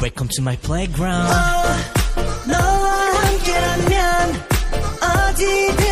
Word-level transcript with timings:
Welcome 0.00 0.28
to 0.36 0.42
my 0.42 0.56
playground. 0.56 1.28
너와 2.46 3.14
함께라면 3.14 4.42
어디든 5.00 5.85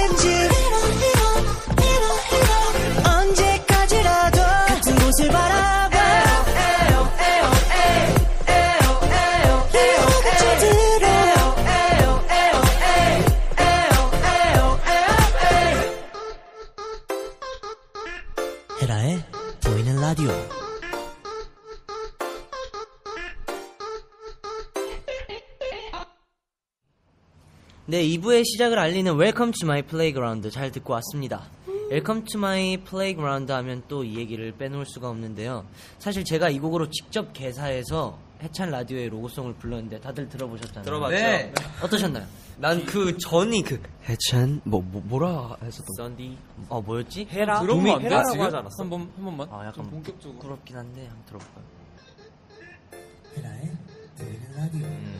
네, 28.06 28.10
2부의 28.20 28.46
시작을 28.46 28.78
알리는 28.78 29.20
Welcome 29.20 29.52
to 29.60 29.66
my 29.68 29.82
playground 29.82 30.48
잘 30.52 30.72
듣고 30.72 30.94
왔습니다. 30.94 31.42
Welcome 31.90 32.24
to 32.26 32.38
my 32.40 32.78
playground 32.78 33.52
하면 33.52 33.82
또 33.88 34.04
이 34.04 34.16
얘기를 34.18 34.52
빼놓을 34.52 34.86
수가 34.86 35.10
없는데요. 35.10 35.66
사실 35.98 36.24
제가 36.24 36.50
이 36.50 36.60
곡으로 36.60 36.88
직접 36.92 37.34
개사해서 37.34 38.20
해찬 38.44 38.70
라디오의 38.70 39.10
로고송을 39.10 39.56
불렀는데 39.56 40.02
다들 40.02 40.30
들어보셨잖아요. 40.30 40.84
들어봤죠? 40.84 41.16
네. 41.16 41.52
어떠셨나요? 41.82 42.26
난 42.58 42.86
그 42.86 43.18
전이 43.18 43.64
그 43.64 43.82
해찬 44.08 44.62
뭐, 44.66 44.82
뭐 44.82 45.02
뭐라 45.06 45.58
했었던 45.64 45.88
썬디 45.98 46.38
어, 46.70 46.82
뭐였지? 46.82 47.28
헤라 47.32 47.62
들어보면 47.62 47.96
안 47.96 48.00
돼, 48.02 48.06
헤라라고 48.06 48.32
지금? 48.34 48.46
하지 48.46 48.56
않았어? 48.56 48.84
한 48.84 48.90
번, 48.92 49.00
한 49.16 49.26
번만. 49.26 49.48
아, 49.50 49.66
약간 49.66 49.90
본격적으로. 49.90 50.34
부끄럽긴 50.40 50.78
한데 50.78 51.08
한번 51.08 51.26
들어볼까요? 51.26 51.64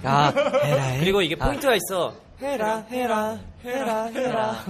아, 0.04 0.32
해라 0.64 0.84
해. 0.84 1.00
그리고 1.00 1.22
이게 1.24 1.36
포인트가 1.36 1.76
있어 1.76 2.14
해라 2.42 2.86
해라 2.90 3.40
해라 3.64 4.06
해라 4.08 4.66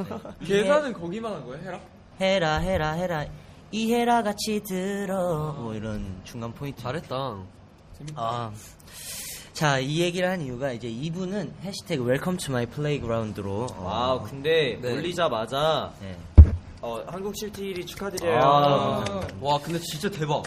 계산은 0.46 0.94
거기만 0.94 1.34
한 1.34 1.46
거야, 1.46 1.60
해라? 1.60 1.80
해라 2.22 2.58
해라 2.60 2.92
해라 2.92 3.26
이 3.72 3.92
해라 3.94 4.22
같이 4.24 4.62
들어 4.64 5.54
뭐 5.58 5.74
이런 5.74 6.22
중간 6.24 6.54
포인트 6.54 6.82
잘했다. 6.82 7.38
아. 8.16 8.52
자, 9.54 9.80
이 9.80 10.02
얘기를 10.02 10.30
한 10.30 10.42
이유가 10.42 10.72
이제 10.74 10.88
2부는 10.90 11.50
해시태그 11.62 12.04
Welcome 12.04 12.38
to 12.38 12.52
My 12.52 12.66
Playground로 12.66 13.68
어, 13.78 13.84
wow 13.84 14.22
근데 14.24 14.78
네. 14.82 14.94
올리자마자 14.94 15.92
네. 16.02 16.16
어, 16.82 17.02
한국 17.08 17.34
실트 17.34 17.70
1위 17.70 17.88
축하드려요 17.88 18.38
아. 18.40 19.28
와, 19.42 19.60
근데 19.60 19.80
진짜 19.80 20.10
대박. 20.10 20.44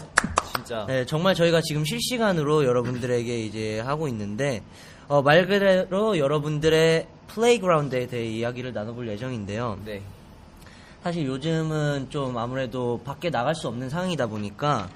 진짜 0.53 0.85
네, 0.87 1.05
정말 1.05 1.33
저희가 1.35 1.59
지금 1.61 1.83
실시간으로 1.85 2.63
여러분들에게 2.65 3.39
이제 3.39 3.79
하고 3.79 4.07
있는데 4.07 4.61
어, 5.09 5.21
말 5.21 5.47
그대로 5.47 6.17
여러분들의 6.17 7.07
플레이그라운드에 7.27 8.07
대해 8.07 8.25
이야기를 8.27 8.73
나눠볼 8.73 9.07
예정인데요. 9.09 9.79
네 9.85 10.01
사실 11.03 11.25
요즘은 11.25 12.07
좀 12.09 12.37
아무래도 12.37 12.99
밖에 13.03 13.29
나갈 13.29 13.55
수 13.55 13.67
없는 13.67 13.89
상황이다 13.89 14.27
보니까 14.27 14.89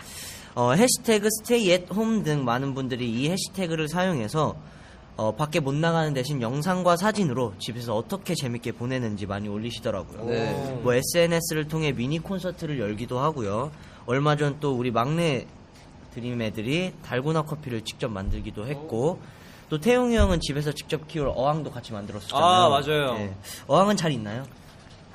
어, 0.56 0.73
해시태그 0.73 1.30
스테이 1.30 1.72
앳 1.72 1.86
홈 1.94 2.23
등 2.23 2.45
많은 2.45 2.73
분들이 2.75 3.09
이 3.09 3.30
해시태그를 3.30 3.88
사용해서 3.88 4.56
어, 5.16 5.36
밖에 5.36 5.59
못 5.59 5.73
나가는 5.73 6.14
대신 6.14 6.41
영상과 6.41 6.95
사진으로 6.97 7.53
집에서 7.59 7.95
어떻게 7.95 8.34
재밌게 8.36 8.73
보내는지 8.73 9.25
많이 9.25 9.47
올리시더라고요. 9.47 10.25
네. 10.25 10.80
뭐 10.84 10.94
SNS를 10.94 11.67
통해 11.67 11.91
미니 11.91 12.19
콘서트를 12.19 12.80
열기도 12.80 13.19
하고요. 13.19 13.72
얼마 14.06 14.36
전 14.36 14.58
또 14.59 14.75
우리 14.75 14.91
막내 14.91 15.45
드림 16.14 16.41
애들이 16.41 16.94
달고나 17.03 17.44
커피를 17.44 17.81
직접 17.81 18.09
만들기도 18.12 18.68
했고 18.68 19.19
또 19.73 19.79
태용이 19.79 20.16
형은 20.16 20.39
집에서 20.39 20.72
직접 20.72 21.07
키울 21.07 21.31
어항도 21.34 21.72
같이 21.72 21.94
만들었었잖아요. 21.94 22.45
아, 22.45 22.69
맞아요. 22.69 23.13
네. 23.16 23.35
어항은 23.66 23.97
잘 23.97 24.11
있나요? 24.11 24.44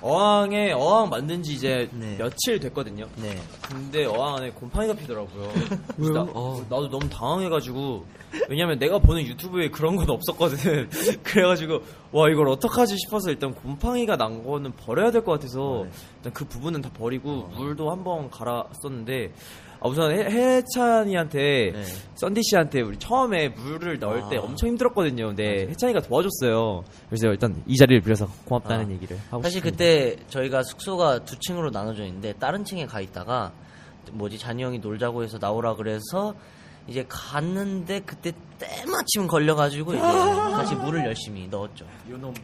어항에 0.00 0.72
어항 0.72 1.08
만든 1.08 1.44
지 1.44 1.54
이제 1.54 1.88
네. 1.92 2.16
며칠 2.19 2.58
됐거든요 2.58 3.06
네. 3.16 3.36
근데 3.62 4.04
어항 4.04 4.36
안에 4.36 4.50
곰팡이가 4.50 4.94
피더라고요 4.94 5.52
왜요? 5.98 6.12
나, 6.12 6.22
어. 6.32 6.60
나도 6.69 6.88
너무 6.88 7.08
당황해가지고 7.08 8.04
왜냐면 8.48 8.78
내가 8.78 8.98
보는 8.98 9.22
유튜브에 9.26 9.70
그런 9.70 9.94
건 9.96 10.08
없었거든 10.10 10.88
그래가지고 11.25 11.80
와 12.12 12.28
이걸 12.30 12.48
어떡하지 12.48 12.96
싶어서 12.96 13.30
일단 13.30 13.52
곰팡이가 13.54 14.16
난 14.16 14.44
거는 14.44 14.72
버려야 14.76 15.10
될 15.12 15.25
것 15.25 15.32
같아서 15.32 15.82
네. 15.84 15.90
일단 16.19 16.32
그 16.32 16.44
부분은 16.44 16.80
다 16.80 16.90
버리고 16.96 17.48
물도 17.56 17.90
한번 17.90 18.30
갈았었는데 18.30 19.32
아, 19.80 19.88
우선 19.88 20.10
해, 20.12 20.24
해찬이한테 20.24 21.70
네. 21.72 21.82
썬디 22.16 22.40
씨한테 22.42 22.80
우리 22.80 22.98
처음에 22.98 23.50
물을 23.50 23.98
넣을 23.98 24.22
때 24.28 24.38
아. 24.38 24.42
엄청 24.42 24.70
힘들었거든요 24.70 25.28
근데 25.28 25.68
해찬이가 25.68 26.00
도와줬어요 26.00 26.84
그래서 27.08 27.28
일단 27.28 27.62
이 27.66 27.76
자리를 27.76 28.02
빌어서 28.02 28.26
고맙다는 28.44 28.86
아. 28.86 28.90
얘기를 28.90 29.16
하고 29.30 29.42
사실 29.42 29.60
싶습니다. 29.62 29.70
그때 29.76 30.16
저희가 30.28 30.62
숙소가 30.64 31.20
두 31.24 31.38
층으로 31.38 31.70
나눠져 31.70 32.04
있는데 32.06 32.32
다른 32.34 32.64
층에 32.64 32.86
가 32.86 33.00
있다가 33.00 33.52
뭐지 34.12 34.38
잔이 34.38 34.62
형이 34.62 34.78
놀자고 34.80 35.22
해서 35.22 35.38
나오라 35.40 35.74
그래서 35.74 36.34
이제 36.88 37.04
갔는데 37.06 38.00
그때 38.00 38.32
때마침 38.58 39.26
걸려가지고 39.28 39.92
이제 39.92 40.00
다시 40.00 40.74
물을 40.74 41.04
열심히 41.04 41.46
넣었죠. 41.46 41.84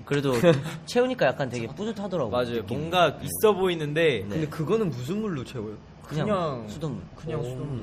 그래도 0.05 0.35
채우니까 0.85 1.27
약간 1.27 1.49
되게 1.49 1.67
뿌듯하더라고요. 1.67 2.31
맞아요 2.31 2.61
느낌이. 2.61 2.79
뭔가 2.79 3.19
있어 3.23 3.55
보이는데 3.55 4.03
네. 4.03 4.29
근데 4.29 4.47
그거는 4.49 4.91
무슨 4.91 5.23
물로 5.23 5.43
채워요? 5.45 5.77
그냥, 6.07 6.27
그냥 6.27 6.69
수돗물. 6.69 7.03
그냥 7.17 7.43
수돗물. 7.43 7.83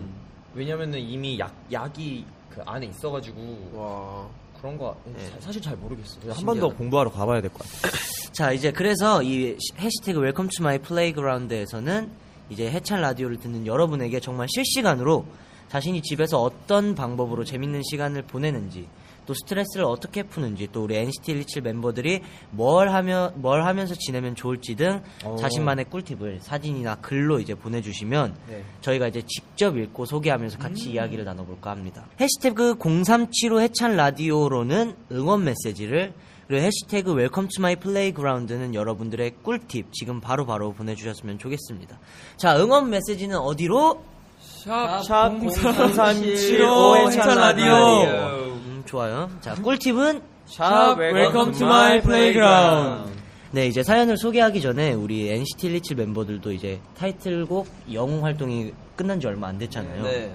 왜냐면은 0.54 1.00
이미 1.00 1.40
약 1.40 1.54
약이 1.72 2.26
그 2.50 2.62
안에 2.66 2.86
있어가지고 2.88 3.72
와. 3.74 4.28
그런 4.59 4.78
거 4.78 4.96
네. 5.06 5.26
사- 5.30 5.40
사실 5.40 5.62
잘 5.62 5.76
모르겠어요. 5.78 6.34
한. 6.34 6.46
번 6.46 6.60
더 6.60 6.70
공부하러 6.70 7.10
가봐야 7.12 7.42
될 7.42 7.50
것 7.52 7.60
같아요. 7.60 7.92
자 8.34 8.52
이제 8.52 8.72
그래서 8.72 9.24
이 9.24 9.58
시- 9.60 9.74
해시태그 9.78 10.20
Welcome 10.19 10.50
to 10.56 10.64
My 10.64 10.78
Playground에서는 10.80 12.09
이제 12.50 12.70
해찬 12.70 13.02
라디오를 13.02 13.38
듣는 13.38 13.66
여러분에게 13.66 14.20
정말 14.20 14.48
실시간으로 14.54 15.26
자신이 15.70 16.02
집에서 16.02 16.42
어떤 16.42 16.96
방법으로 16.96 17.46
재밌는 17.46 17.81
시간을 17.90 18.24
보내는지 18.24 18.88
또 19.26 19.34
스트레스를 19.34 19.86
어떻게 19.86 20.24
푸는지 20.24 20.68
또 20.72 20.84
우리 20.84 20.98
NCT 20.98 21.34
127 21.34 21.62
멤버들이 21.62 22.22
뭘 22.52 22.90
하며 22.90 23.32
뭘 23.36 23.66
하면서 23.66 23.96
지내면 23.96 24.36
좋을지 24.36 24.76
등 24.76 25.02
오. 25.26 25.36
자신만의 25.36 25.86
꿀팁을 25.86 26.40
사진이나 26.42 26.96
글로 26.96 27.40
이제 27.40 27.54
보내주시면 27.56 28.36
네. 28.48 28.64
저희가 28.81 29.08
이제 29.08 29.22
직접 29.26 29.78
읽고 29.78 30.06
소개하면서 30.06 30.58
같이 30.58 30.92
이야기를 30.92 31.26
나눠볼까 31.26 31.72
합니다. 31.72 32.06
해시태그 32.20 32.78
0375 32.80 33.62
해찬 33.62 33.96
라디오로는 33.96 34.96
응원 35.12 35.44
메시지를 35.44 36.14
그리고 36.48 36.66
해시태그 36.66 37.14
Welcome 37.14 37.47
to 37.47 37.62
My 37.62 37.78
Playground는 37.78 38.75
여러분들의 38.76 39.36
꿀팁 39.42 39.94
지금 39.94 40.20
바로바로 40.20 40.74
보내주셨으면 40.74 41.38
좋겠습니다. 41.38 41.98
자 42.36 42.60
응원 42.60 42.90
메시지는 42.90 43.38
어디로? 43.38 44.04
샵, 44.42 45.02
샵 45.04 45.40
0375 45.40 47.08
해찬 47.08 47.38
라디오. 47.38 48.50
음, 48.91 48.94
좋아요. 48.94 49.29
자 49.40 49.56
꿀팁은 49.56 50.22
샵 50.46 50.96
Welcome 50.97 51.53
to 51.53 51.66
My 51.66 52.02
Playground. 52.02 53.09
네, 53.53 53.68
이제 53.68 53.84
사연을 53.84 54.18
소개하기 54.18 54.62
전에 54.62 54.94
우리 54.94 55.29
NCT 55.29 55.68
127 55.69 55.97
멤버들도 55.97 56.52
이제 56.53 56.79
타이틀곡 56.97 57.68
영웅 57.94 58.24
활동이 58.24 58.74
끝난 58.96 59.19
지 59.19 59.28
얼마 59.28 59.47
안 59.47 59.57
됐잖아요. 59.57 60.03
네. 60.03 60.34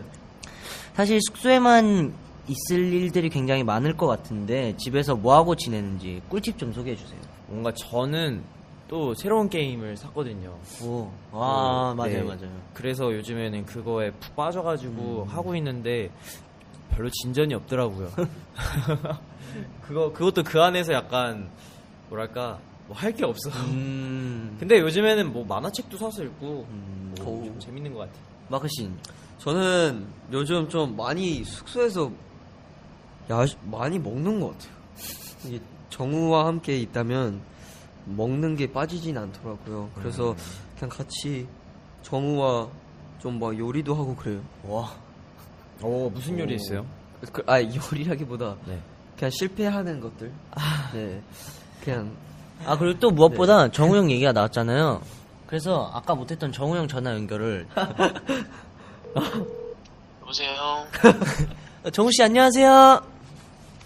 사실 0.95 1.19
숙소에만 1.21 2.15
있을 2.49 2.93
일들이 2.93 3.28
굉장히 3.28 3.65
많을 3.65 3.97
것 3.97 4.06
같은데 4.06 4.75
집에서 4.77 5.16
뭐 5.16 5.34
하고 5.34 5.55
지내는지 5.55 6.22
꿀팁 6.28 6.59
좀 6.59 6.72
소개해 6.72 6.97
주세요. 6.97 7.19
뭔가 7.49 7.72
저는 7.72 8.43
또 8.89 9.15
새로운 9.15 9.49
게임을 9.49 9.97
샀거든요. 9.97 10.54
오, 10.83 11.10
와 11.33 11.92
그, 11.92 11.97
맞아요 11.97 12.13
네. 12.13 12.22
맞아요. 12.22 12.51
그래서 12.72 13.13
요즘에는 13.13 13.66
그거에 13.66 14.10
푹 14.13 14.36
빠져가지고 14.36 15.27
하고 15.28 15.57
있는데 15.57 16.10
별로 16.91 17.10
진전이 17.10 17.54
없더라고요. 17.54 18.10
그거 19.83 20.12
그것도 20.12 20.42
그 20.42 20.60
안에서 20.62 20.92
약간 20.92 21.48
뭐랄까 22.09 22.59
뭐 22.86 22.97
할 22.97 23.12
게 23.15 23.24
없어. 23.24 23.50
음, 23.68 24.56
근데 24.60 24.78
요즘에는 24.80 25.33
뭐 25.33 25.44
만화책도 25.44 25.97
사서 25.97 26.22
읽고 26.24 26.66
음, 26.68 27.15
뭐 27.18 27.44
좀 27.44 27.59
재밌는 27.60 27.92
것 27.92 28.00
같아요. 28.00 28.18
마크 28.48 28.68
씨, 28.68 28.88
저는 29.38 30.06
요즘 30.33 30.68
좀 30.68 30.97
많이 30.97 31.42
숙소에서 31.44 32.10
야 33.30 33.44
많이 33.65 33.98
먹는 33.98 34.41
것 34.41 34.53
같아요. 34.53 34.72
이게 35.47 35.60
정우와 35.91 36.47
함께 36.47 36.78
있다면 36.78 37.41
먹는 38.04 38.54
게 38.56 38.71
빠지진 38.72 39.18
않더라고요. 39.18 39.91
그래서 39.97 40.36
그냥 40.78 40.91
같이 40.91 41.47
정우와 42.03 42.68
좀 43.18 43.41
막 43.41 43.59
요리도 43.59 43.92
하고 43.94 44.15
그래요. 44.15 44.41
와, 44.62 44.92
오 45.83 46.11
무슨 46.11 46.39
요리 46.39 46.55
있어요? 46.57 46.87
그, 47.33 47.43
아 47.47 47.61
요리라기보다 47.63 48.57
네. 48.67 48.78
그냥 49.17 49.31
실패하는 49.31 50.01
것들. 50.01 50.31
네. 50.95 51.21
그냥 51.83 52.11
아 52.65 52.77
그리고 52.78 52.99
또 52.99 53.11
무엇보다 53.11 53.71
정우 53.71 53.97
형 53.97 54.11
얘기가 54.11 54.33
나왔잖아요. 54.33 55.03
그래서 55.47 55.91
아까 55.95 56.15
못했던 56.15 56.51
정우 56.53 56.77
형 56.77 56.89
전화 56.89 57.13
연결을 57.13 57.67
여보세요 60.23 60.51
형. 60.55 60.87
정우 61.93 62.11
씨 62.13 62.22
안녕하세요. 62.22 63.01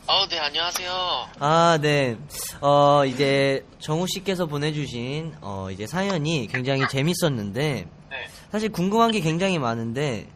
어, 0.07 0.27
네, 0.29 0.39
안녕하세요. 0.41 0.91
아, 1.39 1.79
네. 1.81 2.17
어, 2.61 3.05
이제 3.07 3.65
정우 3.79 4.09
씨께서 4.09 4.47
보내주신 4.47 5.35
어, 5.41 5.69
이제 5.71 5.87
사연이 5.87 6.49
굉장히 6.49 6.89
재밌었는데 6.89 7.87
네. 8.11 8.17
사실 8.51 8.71
궁금한 8.73 9.13
게 9.13 9.21
굉장히 9.21 9.61
많은데 9.61 10.27
네. 10.27 10.29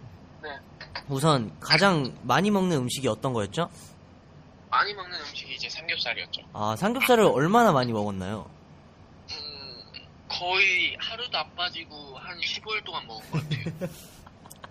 우선 1.09 1.55
가장 1.61 2.15
많이 2.23 2.51
먹는 2.51 2.77
음식이 2.79 3.09
어떤 3.09 3.33
거였죠? 3.33 3.69
많이 4.71 4.93
먹는 4.95 5.21
음식이 5.21 5.55
이제 5.55 5.69
삼겹살이었죠. 5.69 6.43
아, 6.53 6.75
삼겹살을 6.77 7.25
얼마나 7.25 7.73
많이 7.73 7.93
먹었나요? 7.93 8.49
음, 9.31 9.83
거의 10.29 10.97
하루도 10.99 11.39
안 11.39 11.55
빠지고 11.55 12.17
한 12.17 12.39
15일 12.39 12.85
동안 12.85 13.07
먹은 13.07 13.31
것 13.31 13.43
같아요. 13.43 13.91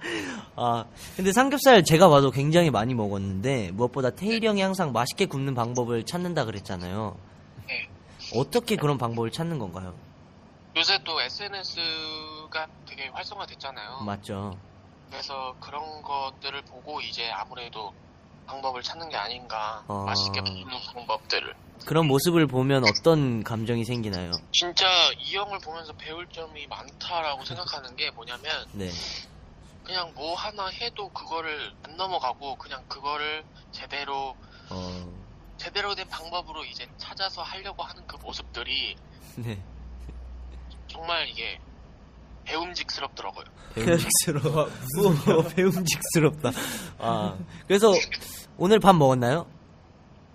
아, 0.57 0.85
근데 1.15 1.31
삼겹살 1.31 1.83
제가 1.83 2.09
봐도 2.09 2.29
굉장히 2.31 2.69
많이 2.69 2.93
먹었는데 2.93 3.71
무엇보다 3.71 4.09
태일이 4.09 4.45
형이 4.45 4.61
항상 4.61 4.91
맛있게 4.91 5.27
굽는 5.27 5.55
방법을 5.55 6.03
찾는다 6.05 6.43
그랬잖아요. 6.45 7.17
네. 7.67 7.89
어떻게 8.35 8.75
그런 8.75 8.97
방법을 8.97 9.31
찾는 9.31 9.59
건가요? 9.59 9.95
요새 10.75 10.99
또 11.05 11.21
SNS가 11.21 12.67
되게 12.85 13.07
활성화됐잖아요. 13.09 14.01
맞죠? 14.01 14.57
그래서 15.13 15.55
그런 15.59 16.01
것들을 16.01 16.63
보고 16.63 16.99
이제 16.99 17.29
아무래도 17.29 17.93
방법을 18.47 18.81
찾는 18.81 19.09
게 19.09 19.15
아닌가. 19.15 19.83
아. 19.87 20.03
맛있게 20.07 20.41
먹는 20.41 20.67
방법들을. 20.91 21.55
그런 21.85 22.07
모습을 22.07 22.47
보면 22.47 22.83
어떤 22.83 23.43
감정이 23.43 23.85
생기나요? 23.85 24.31
진짜 24.51 24.87
이 25.19 25.35
형을 25.35 25.59
보면서 25.59 25.93
배울 25.93 26.27
점이 26.29 26.65
많다라고 26.65 27.45
생각하는 27.45 27.95
게 27.95 28.09
뭐냐면 28.09 28.65
네. 28.71 28.89
그냥 29.83 30.11
뭐 30.15 30.33
하나 30.33 30.67
해도 30.67 31.09
그거를 31.09 31.71
안 31.83 31.95
넘어가고 31.95 32.55
그냥 32.55 32.83
그거를 32.87 33.45
제대로 33.71 34.35
어, 34.71 35.13
제대로 35.57 35.93
된 35.93 36.09
방법으로 36.09 36.65
이제 36.65 36.87
찾아서 36.97 37.43
하려고 37.43 37.83
하는 37.83 38.05
그 38.07 38.15
모습들이 38.15 38.95
네. 39.37 39.61
정말 40.87 41.27
이게 41.29 41.59
배움직스럽더라고요. 42.45 43.45
배움직스러워. 43.75 44.67
오, 44.67 45.43
배움직스럽다. 45.55 46.51
아, 46.99 47.37
그래서 47.67 47.91
오늘 48.57 48.79
밥 48.79 48.95
먹었나요? 48.95 49.47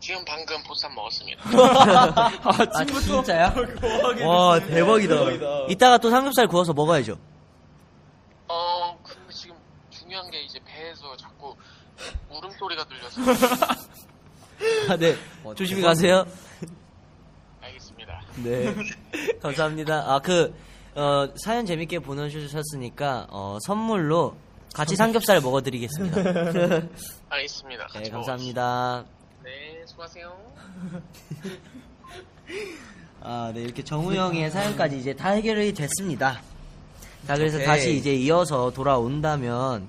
지금 0.00 0.24
방금 0.24 0.62
보쌈 0.62 0.94
먹었습니다. 0.94 1.42
아, 1.46 2.84
진짜야? 3.02 3.54
와, 4.24 4.60
대박이다. 4.60 5.14
이따가 5.68 5.98
또 5.98 6.10
삼겹살 6.10 6.46
구워서 6.46 6.72
먹어야죠. 6.72 7.18
어, 8.48 8.98
근데 9.02 9.32
지금 9.32 9.56
중요한 9.90 10.30
게 10.30 10.40
이제 10.42 10.58
배에서 10.64 11.16
자꾸 11.16 11.54
울음소리가 12.30 12.84
들려서 12.86 13.20
아, 14.88 14.96
네. 14.96 15.16
조심히 15.56 15.82
가세요. 15.82 16.24
알겠습니다. 17.60 18.22
네. 18.36 18.74
감사합니다. 19.42 20.04
아, 20.14 20.18
그, 20.20 20.54
어, 20.98 21.28
사연 21.36 21.64
재밌게 21.64 22.00
보내주셨으니까, 22.00 23.28
어, 23.30 23.58
선물로 23.64 24.34
같이 24.74 24.96
삼겹살 24.96 25.40
먹어드리겠습니다. 25.40 26.16
알겠습니다. 27.30 27.86
네, 27.86 27.92
같이 27.92 28.10
감사합니다. 28.10 29.04
네, 29.44 29.84
수고하세요. 29.86 30.36
아, 33.22 33.52
네, 33.54 33.62
이렇게 33.62 33.84
정우 33.84 34.12
형의 34.12 34.50
사연까지 34.50 34.98
이제 34.98 35.14
다 35.14 35.30
해결이 35.30 35.72
됐습니다. 35.74 36.42
자, 37.28 37.36
그래서 37.36 37.58
오케이. 37.58 37.66
다시 37.66 37.96
이제 37.96 38.12
이어서 38.14 38.72
돌아온다면, 38.72 39.88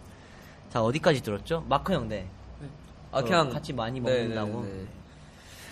자, 0.72 0.84
어디까지 0.84 1.24
들었죠? 1.24 1.66
마크 1.68 1.92
형, 1.92 2.08
네. 2.08 2.28
아 3.12 3.20
어, 3.20 3.24
그냥 3.24 3.50
같이 3.50 3.74
많이 3.74 4.00
네, 4.00 4.28
먹는다고. 4.28 4.64
네, 4.64 4.70
네. 4.70 4.86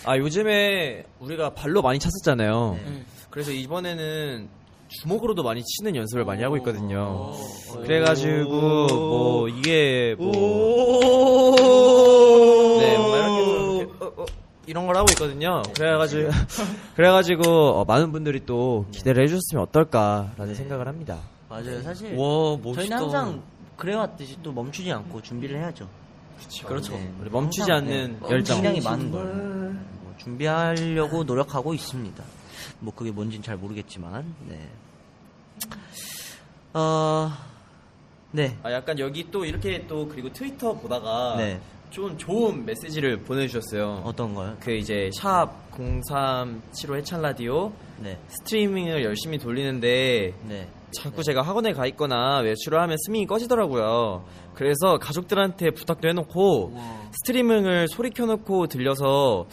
아 0.04 0.18
요즘에 0.18 1.04
우리가 1.20 1.54
발로 1.54 1.80
많이 1.82 2.00
찼었잖아요. 2.00 2.76
네. 2.84 3.04
그래서 3.30 3.52
이번에는 3.52 4.48
주먹으로도 4.88 5.42
많이 5.42 5.62
치는 5.62 5.96
연습을 5.96 6.24
많이 6.24 6.42
하고 6.42 6.56
있거든요. 6.58 7.32
오. 7.34 7.82
그래가지고 7.82 8.86
뭐 8.88 9.48
이게 9.48 10.14
뭐 10.18 10.28
오. 10.30 11.54
네, 12.80 12.96
뭔가 12.96 13.18
이렇게 13.18 13.42
해서 13.42 13.74
이렇게 13.74 14.04
어, 14.04 14.12
어, 14.16 14.24
이런 14.66 14.86
걸 14.86 14.96
하고 14.96 15.06
있거든요. 15.12 15.62
그래가지고 15.76 16.30
그래가지고 16.96 17.42
어, 17.80 17.84
많은 17.84 18.12
분들이 18.12 18.44
또 18.46 18.86
기대를 18.92 19.22
해주셨으면 19.24 19.62
어떨까라는 19.64 20.54
생각을 20.54 20.88
합니다. 20.88 21.18
맞아요. 21.48 21.82
사실 21.82 22.14
와 22.16 22.56
멋있다. 22.56 22.74
저희는 22.80 22.96
항상 22.96 23.42
그래왔듯이 23.76 24.38
또 24.42 24.52
멈추지 24.52 24.90
않고 24.90 25.22
준비를 25.22 25.58
해야죠. 25.60 25.88
그렇죠. 26.66 26.92
네. 26.92 27.10
우리 27.20 27.30
멈추지 27.30 27.70
항상, 27.70 27.76
않는 27.88 28.18
네, 28.22 28.28
열정. 28.30 28.56
굉장히 28.62 28.80
많은 28.80 29.10
걸 29.10 29.24
뭐, 30.02 30.14
준비하려고 30.18 31.24
노력하고 31.24 31.74
있습니다. 31.74 32.24
뭐 32.80 32.92
그게 32.94 33.10
뭔진 33.10 33.42
잘 33.42 33.56
모르겠지만, 33.56 34.34
네. 34.48 34.68
어, 36.74 37.30
네, 38.30 38.56
아 38.62 38.72
약간 38.72 38.98
여기 38.98 39.30
또 39.30 39.44
이렇게 39.44 39.86
또 39.86 40.06
그리고 40.06 40.32
트위터 40.32 40.74
보다가 40.74 41.36
네. 41.38 41.60
좀 41.90 42.16
좋은 42.18 42.64
메시지를 42.66 43.18
보내주셨어요. 43.18 44.02
어떤 44.04 44.34
거요? 44.34 44.56
그 44.60 44.72
이제 44.72 45.10
샵 45.14 45.50
0375 45.72 46.96
해찬 46.96 47.22
라디오 47.22 47.72
네, 47.98 48.18
스트리밍을 48.28 49.02
열심히 49.04 49.38
돌리는데 49.38 50.34
네. 50.46 50.68
자꾸 50.90 51.22
제가 51.22 51.42
학원에 51.42 51.72
가 51.72 51.86
있거나 51.86 52.40
외출을 52.40 52.80
하면 52.80 52.96
스밍이 53.06 53.26
꺼지더라고요. 53.26 54.24
그래서 54.54 54.98
가족들한테 54.98 55.70
부탁도 55.70 56.08
해놓고 56.08 56.72
스트리밍을 57.12 57.88
소리 57.88 58.10
켜놓고 58.10 58.66
들려서 58.66 59.46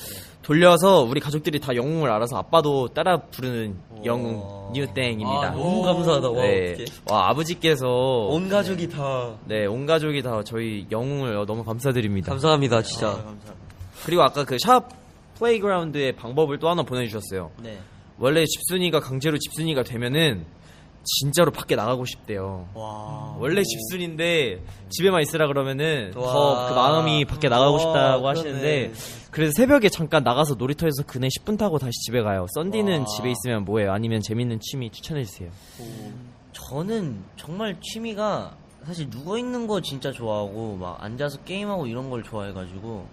돌려서 0.46 1.02
우리 1.02 1.20
가족들이 1.20 1.60
다 1.60 1.76
영웅을 1.76 2.12
알아서 2.12 2.38
아빠도 2.38 2.88
따라 2.90 3.18
부르는 3.18 3.76
영웅 4.06 4.44
뉴땡입니다. 4.74 5.48
아, 5.48 5.50
너무 5.50 5.82
감사하다. 5.82 6.30
와, 6.30 6.42
네. 6.44 6.76
와 7.10 7.30
아버지께서 7.30 7.88
온 8.30 8.48
가족이 8.48 8.90
다 8.90 9.34
네, 9.46 9.66
온 9.66 9.88
가족이 9.88 10.22
다 10.22 10.44
저희 10.46 10.86
영웅을 10.92 11.34
너무 11.48 11.64
감사드립니다. 11.64 12.30
감사합니다 12.30 12.84
진짜. 12.84 13.08
감사합니다. 13.14 13.54
그리고 14.06 14.22
아까 14.22 14.44
그 14.46 14.58
샵 14.60 14.88
Playground의 15.40 16.16
방법을 16.16 16.60
또 16.60 16.70
하나 16.70 16.84
보내주셨어요. 16.84 17.50
네. 17.64 17.80
원래 18.20 18.46
집순이가 18.46 19.00
강제로 19.00 19.38
집순이가 19.40 19.82
되면은 19.84 20.46
진짜로 21.06 21.52
밖에 21.52 21.76
나가고 21.76 22.06
싶대요. 22.06 22.68
와. 22.74 23.36
원래 23.40 23.62
집순인데 23.64 24.62
집에만 24.90 25.22
있으라 25.22 25.48
그러면은 25.48 26.12
와. 26.16 26.34
더 26.34 26.54
그 26.54 26.74
마음이 26.74 27.26
밖에 27.26 27.48
나가고 27.48 27.74
와, 27.74 27.80
싶다고. 27.80 28.28
하시는데 28.28 28.92
그래서 29.32 29.52
새벽에 29.56 29.90
잠깐 29.90 30.24
나가서 30.24 30.56
놀이터에서 30.56 31.04
그네 31.06 31.28
10분 31.28 31.58
타고 31.58 31.78
다시 31.78 31.92
집에 32.06 32.22
가요. 32.22 32.48
썬디는 32.56 33.00
와. 33.00 33.06
집에 33.06 33.32
있으면 33.32 33.66
뭐해요? 33.66 33.92
아니면 33.92 34.22
재밌는 34.22 34.60
취미 34.62 34.90
추천해 34.90 35.24
주세요. 35.24 35.50
저는 36.54 37.24
정말 37.36 37.80
취미가 37.82 38.56
사실 38.86 39.10
누워 39.10 39.38
있는 39.38 39.68
거 39.68 39.82
진짜 39.82 40.12
좋아하고 40.12 40.78
막 40.78 41.04
앉아서 41.04 41.40
게임하고 41.44 41.88
이런 41.88 42.10
걸 42.10 42.24
좋아해가지고 42.24 43.08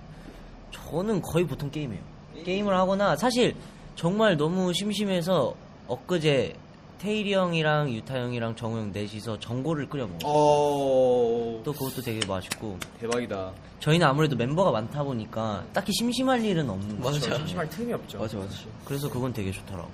저는 0.71 1.23
거의 1.23 1.47
보통 1.47 1.71
게임해요. 1.71 2.01
게임을 2.45 2.75
하거나 2.77 3.17
사실 3.17 3.55
정말 3.95 4.37
너무 4.37 4.73
심심해서 4.73 5.55
엊그제 5.89 6.55
테일이 7.03 7.35
형이랑 7.35 7.91
유타 7.91 8.17
형이랑 8.17 8.55
정우 8.55 8.79
형 8.79 8.93
넷이서 8.93 9.41
전골을 9.41 9.89
끓여 9.89 10.07
먹어요. 10.07 10.21
어 10.25 11.63
또 11.65 11.73
그것도 11.73 12.01
되게 12.03 12.25
맛있고 12.27 12.79
대박이다. 13.01 13.53
저희는 13.81 14.07
아무래도 14.07 14.37
멤버가 14.37 14.71
많다 14.71 15.03
보니까 15.03 15.65
딱히 15.73 15.93
심심할 15.93 16.45
일은 16.45 16.69
없는 16.71 17.01
거죠. 17.01 17.19
맞아. 17.29 17.37
심심할 17.39 17.69
틈이 17.69 17.93
없죠. 17.93 18.19
맞아 18.19 18.37
맞아. 18.39 18.55
그래서 18.85 19.09
그건 19.11 19.33
되게 19.33 19.51
좋더라고. 19.51 19.89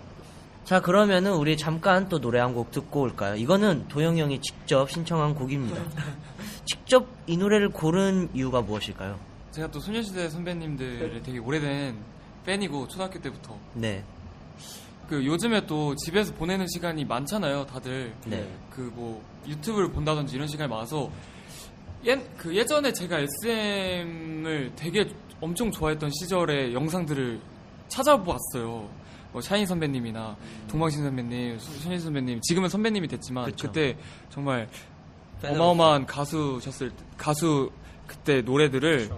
자 0.65 0.81
그러면은 0.81 1.33
우리 1.35 1.57
잠깐 1.57 2.09
또 2.11 2.21
노래 2.21 2.41
한 2.41 2.53
곡 2.55 2.71
듣고 2.73 3.00
올까요? 3.03 3.37
이거는 3.37 3.88
도영 3.88 4.19
형이 4.19 4.41
직접 4.43 4.91
신청한 4.91 5.35
곡입니다. 5.35 5.81
직접 6.67 7.07
이 7.27 7.37
노래를 7.38 7.71
고른 7.71 8.29
이유가 8.35 8.61
무엇일까요? 8.61 9.19
제가 9.53 9.71
또 9.71 9.81
소녀시대 9.81 10.29
선배님들의 10.29 11.23
되게 11.23 11.38
오래된 11.38 11.97
팬이고 12.45 12.87
초등학교 12.88 13.19
때부터 13.21 13.57
네, 13.75 14.05
그 15.09 15.25
요즘에 15.25 15.65
또 15.67 15.95
집에서 15.97 16.33
보내는 16.35 16.67
시간이 16.69 17.05
많잖아요 17.05 17.67
다들. 17.67 18.12
네. 18.27 18.49
그 18.71 18.91
뭐 18.95 19.23
유튜브를 19.47 19.91
본다든지 19.91 20.37
이런 20.37 20.47
시간이 20.47 20.69
많아서 20.71 21.11
예, 22.07 22.15
그 22.37 22.55
예전에 22.55 22.93
제가 22.93 23.19
SM을 23.21 24.73
되게 24.77 25.09
엄청 25.41 25.71
좋아했던 25.71 26.11
시절의 26.11 26.75
영상들을 26.75 27.41
찾아보았어요. 27.88 28.88
뭐 29.33 29.41
샤인 29.43 29.67
선배님이나 29.67 30.37
동방신 30.69 31.03
선배님, 31.03 31.59
손희 31.59 31.99
선배님 31.99 32.41
지금은 32.43 32.69
선배님이 32.69 33.09
됐지만 33.09 33.45
그쵸. 33.47 33.67
그때 33.69 33.97
정말 34.31 34.69
어마어마한 35.43 36.07
가수셨을 36.07 36.91
때- 36.91 37.05
가수 37.17 37.71
그때 38.07 38.41
노래들을 38.43 39.11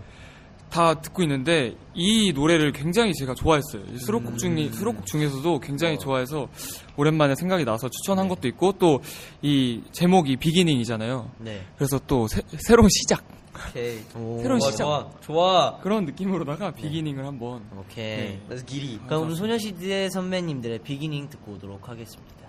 다 0.71 1.01
듣고 1.01 1.23
있는데 1.23 1.75
이 1.95 2.33
노래를 2.33 2.73
굉장히 2.73 3.13
제가 3.15 3.35
좋아했어요. 3.35 3.83
이 3.93 3.99
수록곡 3.99 4.39
중 4.39 4.57
수록곡 4.73 5.07
중에서도 5.07 5.59
굉장히 5.61 5.99
좋아해서 5.99 6.49
오랜만에 6.97 7.35
생각이 7.35 7.65
나서 7.65 7.89
추천한 7.89 8.29
것도 8.29 8.49
있고 8.49 8.73
또 8.73 9.01
이 9.43 9.83
제목이 9.93 10.37
비기닝이잖아요. 10.37 11.31
네. 11.39 11.67
그래서 11.77 11.99
또 12.07 12.29
새, 12.29 12.43
새로운 12.59 12.89
시작 12.91 13.25
새로운 13.75 14.61
시작. 14.61 14.77
좋아. 14.85 15.11
좋아. 15.21 15.79
그런 15.81 16.05
느낌으로다가 16.05 16.71
비기닝을 16.73 17.27
한번 17.27 17.63
오케이. 17.77 18.39
그래서 18.47 18.65
길이. 18.65 18.99
그럼 19.07 19.35
소녀시대 19.35 20.09
선배님들의 20.11 20.81
비기닝 20.81 21.29
듣고 21.31 21.53
오도록 21.53 21.89
하겠습니다. 21.89 22.40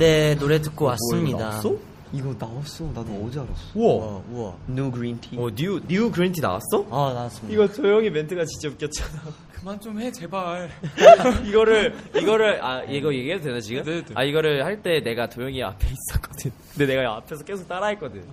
네, 0.00 0.34
노래 0.36 0.60
듣고 0.62 0.86
왔습니다. 0.86 1.60
이거 2.12 2.34
나왔어. 2.38 2.84
나도 2.86 3.24
어제 3.26 3.38
알았어. 3.38 3.62
우와, 3.74 4.22
우와. 4.32 4.54
Green 4.92 5.20
tea. 5.20 5.38
어, 5.38 5.48
new, 5.54 5.78
new 5.86 6.10
green 6.10 6.29
tea 6.29 6.40
나왔어? 6.40 6.86
아, 6.90 7.12
나왔습니다. 7.12 7.52
이거 7.54 7.70
조용히 7.72 8.08
멘트가 8.10 8.44
진짜 8.46 8.68
웃겼잖아. 8.70 9.22
그만 9.60 9.78
좀 9.78 10.00
해 10.00 10.10
제발. 10.10 10.70
이거를 11.46 11.94
이거를 12.16 12.64
아 12.64 12.82
이거 12.84 13.12
얘기해도 13.14 13.44
되나 13.44 13.60
지금? 13.60 13.82
네, 13.84 14.00
네. 14.02 14.14
아 14.14 14.24
이거를 14.24 14.64
할 14.64 14.80
때 14.82 15.02
내가 15.02 15.28
도영이 15.28 15.62
앞에 15.62 15.86
있었거든. 15.86 16.50
근데 16.72 16.86
내가 16.96 17.16
앞에서 17.16 17.44
계속 17.44 17.68
따라 17.68 17.88
했거든. 17.88 18.24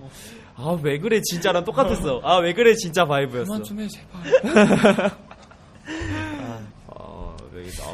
아 0.56 0.76
왜 0.82 0.98
그래 0.98 1.20
진짜랑 1.20 1.64
똑같았어. 1.66 2.20
아 2.24 2.38
왜 2.38 2.54
그래 2.54 2.74
진짜 2.74 3.04
바이브였어. 3.04 3.44
그만 3.44 3.62
좀 3.62 3.78
해 3.80 3.88
제발. 3.88 5.10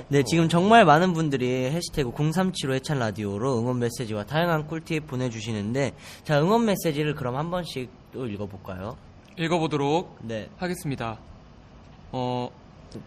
네, 0.08 0.22
지금 0.24 0.48
정말 0.48 0.84
많은 0.84 1.12
분들이 1.12 1.46
해시태그 1.70 2.12
0375 2.16 2.74
해찬 2.74 2.98
라디오로 2.98 3.58
응원 3.58 3.78
메시지와 3.78 4.24
다양한 4.24 4.66
꿀팁 4.66 5.06
보내주시는데, 5.06 5.92
자, 6.24 6.40
응원 6.40 6.64
메시지를 6.66 7.14
그럼 7.14 7.36
한 7.36 7.50
번씩 7.50 7.90
또 8.12 8.26
읽어볼까요? 8.26 8.96
읽어보도록 9.38 10.18
네. 10.22 10.48
하겠습니다. 10.56 11.18
어 12.12 12.48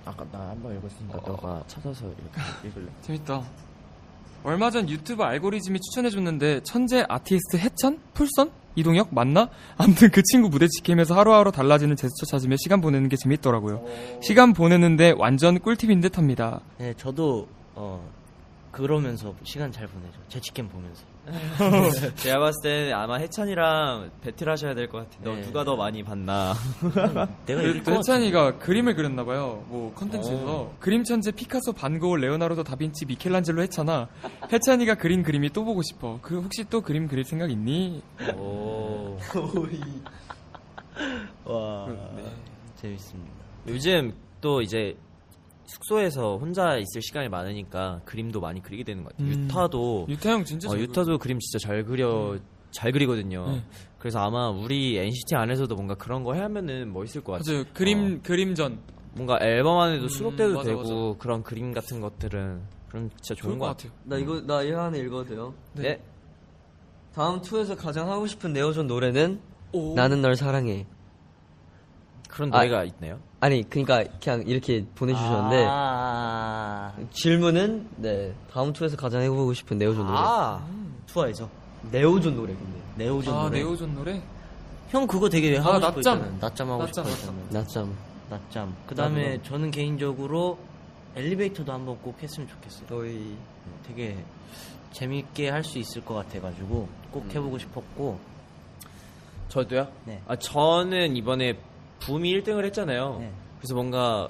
아까 0.05 0.25
나 0.31 0.39
한 0.49 0.61
번 0.61 0.75
읽었으니까 0.77 1.17
너가 1.25 1.63
찾아서 1.67 2.05
이렇게 2.05 2.67
읽을래. 2.67 2.87
재밌다. 3.03 3.41
얼마 4.43 4.71
전 4.71 4.87
유튜브 4.89 5.23
알고리즘이 5.23 5.79
추천해줬는데 5.79 6.61
천재 6.63 7.05
아티스트 7.07 7.57
해찬? 7.57 7.99
풀선? 8.13 8.51
이동혁? 8.75 9.09
맞나? 9.11 9.49
아무튼 9.77 10.09
그 10.11 10.21
친구 10.23 10.49
무대 10.49 10.67
지킴에서 10.67 11.15
하루하루 11.17 11.51
달라지는 11.51 11.95
제스처 11.95 12.25
찾으며 12.27 12.55
시간 12.59 12.79
보내는 12.79 13.09
게 13.09 13.17
재밌더라고요. 13.17 13.83
시간 14.21 14.53
보내는데 14.53 15.15
완전 15.17 15.59
꿀팁인 15.59 15.99
듯 15.99 16.17
합니다. 16.17 16.61
네, 16.77 16.93
저도, 16.95 17.47
어, 17.73 18.07
그러면서 18.77 19.33
시간 19.43 19.71
잘 19.71 19.87
보내죠. 19.87 20.19
제치캠 20.27 20.69
보면서. 20.69 21.03
제가 22.15 22.39
봤을 22.39 22.61
때 22.63 22.91
아마 22.93 23.15
해찬이랑 23.17 24.11
배틀 24.21 24.47
하셔야 24.49 24.75
될 24.75 24.87
것 24.87 24.99
같아. 24.99 25.17
너 25.23 25.33
네. 25.35 25.41
누가 25.41 25.63
더 25.65 25.75
많이 25.75 26.03
봤나? 26.03 26.53
내가 27.47 27.61
그, 27.61 27.81
또. 27.83 27.95
해찬이가 27.95 28.59
그림을 28.59 28.95
그렸나 28.95 29.25
봐요. 29.25 29.65
뭐 29.67 29.91
컨텐츠에서 29.95 30.73
그림 30.79 31.03
천재 31.03 31.31
피카소, 31.31 31.73
반고흐, 31.73 32.17
레오나르도 32.21 32.63
다빈치, 32.63 33.05
미켈란젤로 33.07 33.61
해찬아. 33.63 34.07
해찬이가 34.53 34.95
그린 34.95 35.23
그림이 35.23 35.49
또 35.49 35.65
보고 35.65 35.81
싶어. 35.81 36.19
그 36.21 36.39
혹시 36.39 36.63
또 36.69 36.81
그림 36.81 37.07
그릴 37.07 37.25
생각 37.25 37.49
있니? 37.51 38.01
오. 38.37 39.17
와, 41.45 41.87
네. 42.15 42.23
재밌습니다. 42.75 43.31
요즘 43.67 44.13
또 44.39 44.61
이제 44.61 44.95
숙소에서 45.67 46.37
혼자 46.37 46.77
있을 46.77 47.01
시간이 47.01 47.29
많으니까 47.29 48.01
그림도 48.05 48.39
많이 48.41 48.61
그리게 48.61 48.83
되는 48.83 49.03
것 49.03 49.11
같아요. 49.15 49.27
음. 49.33 49.43
유타도 49.43 50.05
유타 50.09 50.31
형 50.31 50.43
진짜 50.43 50.67
어, 50.69 50.71
잘 50.71 50.79
유타도 50.81 51.17
그림 51.19 51.39
진짜 51.39 51.59
잘 51.65 51.83
그려 51.83 52.37
잘 52.71 52.91
그리거든요. 52.91 53.45
네. 53.51 53.63
그래서 53.99 54.19
아마 54.19 54.49
우리 54.49 54.97
NCT 54.97 55.35
안에서도 55.35 55.73
뭔가 55.75 55.95
그런 55.95 56.23
거 56.23 56.33
하면은 56.33 56.91
멋있을 56.93 57.23
것 57.23 57.33
같아요. 57.33 57.57
맞아요. 57.59 57.65
그림 57.73 58.21
그림전 58.23 58.79
뭔가 59.13 59.37
앨범 59.41 59.79
안에도 59.79 60.03
음, 60.03 60.09
수록돼도 60.09 60.55
맞아, 60.55 60.69
되고 60.69 61.17
그런 61.17 61.43
그림 61.43 61.73
같은 61.73 61.99
것들은 62.01 62.61
그럼 62.89 63.09
진짜 63.21 63.35
좋은 63.41 63.57
것 63.57 63.67
것 63.67 63.77
같아요. 63.77 63.91
같아요. 63.91 64.09
나 64.09 64.17
이거 64.17 64.41
나 64.41 64.61
이거 64.63 64.81
하나 64.83 64.97
읽어도 64.97 65.25
돼요? 65.25 65.53
네. 65.73 66.01
다음 67.13 67.41
투어에서 67.41 67.75
가장 67.75 68.09
하고 68.11 68.27
싶은 68.27 68.53
Neo 68.53 68.68
Zone 68.68 68.87
노래는 68.87 69.39
오. 69.73 69.95
나는 69.95 70.21
널 70.21 70.35
사랑해. 70.35 70.85
그런 72.27 72.53
아, 72.53 72.57
노래가 72.57 72.83
있나요? 72.83 73.19
아니 73.39 73.67
그러니까 73.69 74.03
그냥 74.21 74.43
이렇게 74.47 74.85
보내주셨는데 74.95 75.65
아, 75.69 76.93
질문은 77.11 77.87
네 77.97 78.33
다음 78.51 78.73
투어에서 78.73 78.97
가장 78.97 79.21
해보고 79.21 79.53
싶은 79.53 79.77
Neo 79.77 79.89
Zone 79.89 80.05
노래. 80.05 80.17
아, 80.19 80.65
투어에서. 81.05 81.49
Neo 81.91 82.10
Zone 82.10 82.35
노래 82.35 82.53
근데. 82.53 82.79
Neo 82.95 83.11
Zone 83.11 83.33
아 83.33 83.43
노래. 83.43 83.59
Neo 83.59 83.75
Zone 83.75 83.95
노래? 83.95 84.21
형 84.89 85.05
그거 85.07 85.29
되게 85.29 85.55
하고 85.57 85.69
아, 85.69 85.75
싶어 85.75 85.87
낮잠. 85.95 85.99
있잖아요. 86.17 86.37
낮잠 86.39 86.69
하고 86.71 86.83
낮잠, 86.83 87.05
싶어 87.05 87.25
낮잠. 87.25 87.49
낮잠. 87.51 87.97
낮잠. 88.29 88.75
그 88.87 88.95
다음에 88.95 89.41
저는 89.43 89.71
개인적으로 89.71 90.57
엘리베이터도 91.15 91.71
한번 91.71 91.97
꼭 92.01 92.21
했으면 92.21 92.47
좋겠어요. 92.49 92.85
너희 92.89 93.35
되게 93.87 94.17
재밌게 94.91 95.49
할 95.49 95.63
수 95.63 95.77
있을 95.79 96.03
것 96.03 96.13
같아가지고 96.15 96.87
꼭 97.11 97.25
해보고 97.33 97.57
싶었고. 97.57 98.19
저도요? 99.49 99.87
네. 100.05 100.21
아 100.27 100.35
저는 100.35 101.15
이번에 101.15 101.57
붐이 101.99 102.33
1등을 102.41 102.65
했잖아요. 102.65 103.17
네. 103.19 103.31
그래서 103.59 103.73
뭔가 103.75 104.27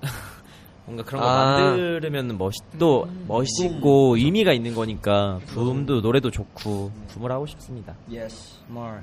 뭔가 0.86 1.04
그런 1.04 1.20
거 1.22 1.28
아. 1.28 1.60
만들면 1.60 2.38
멋있도 2.38 3.08
멋있고 3.26 4.16
의미가 4.16 4.52
있는 4.52 4.74
거니까 4.74 5.38
붐도 5.46 6.00
노래도 6.00 6.30
좋고 6.30 6.90
붐을 7.08 7.30
하고 7.30 7.46
싶습니다. 7.46 7.94
Yes. 8.10 8.58
말. 8.68 9.02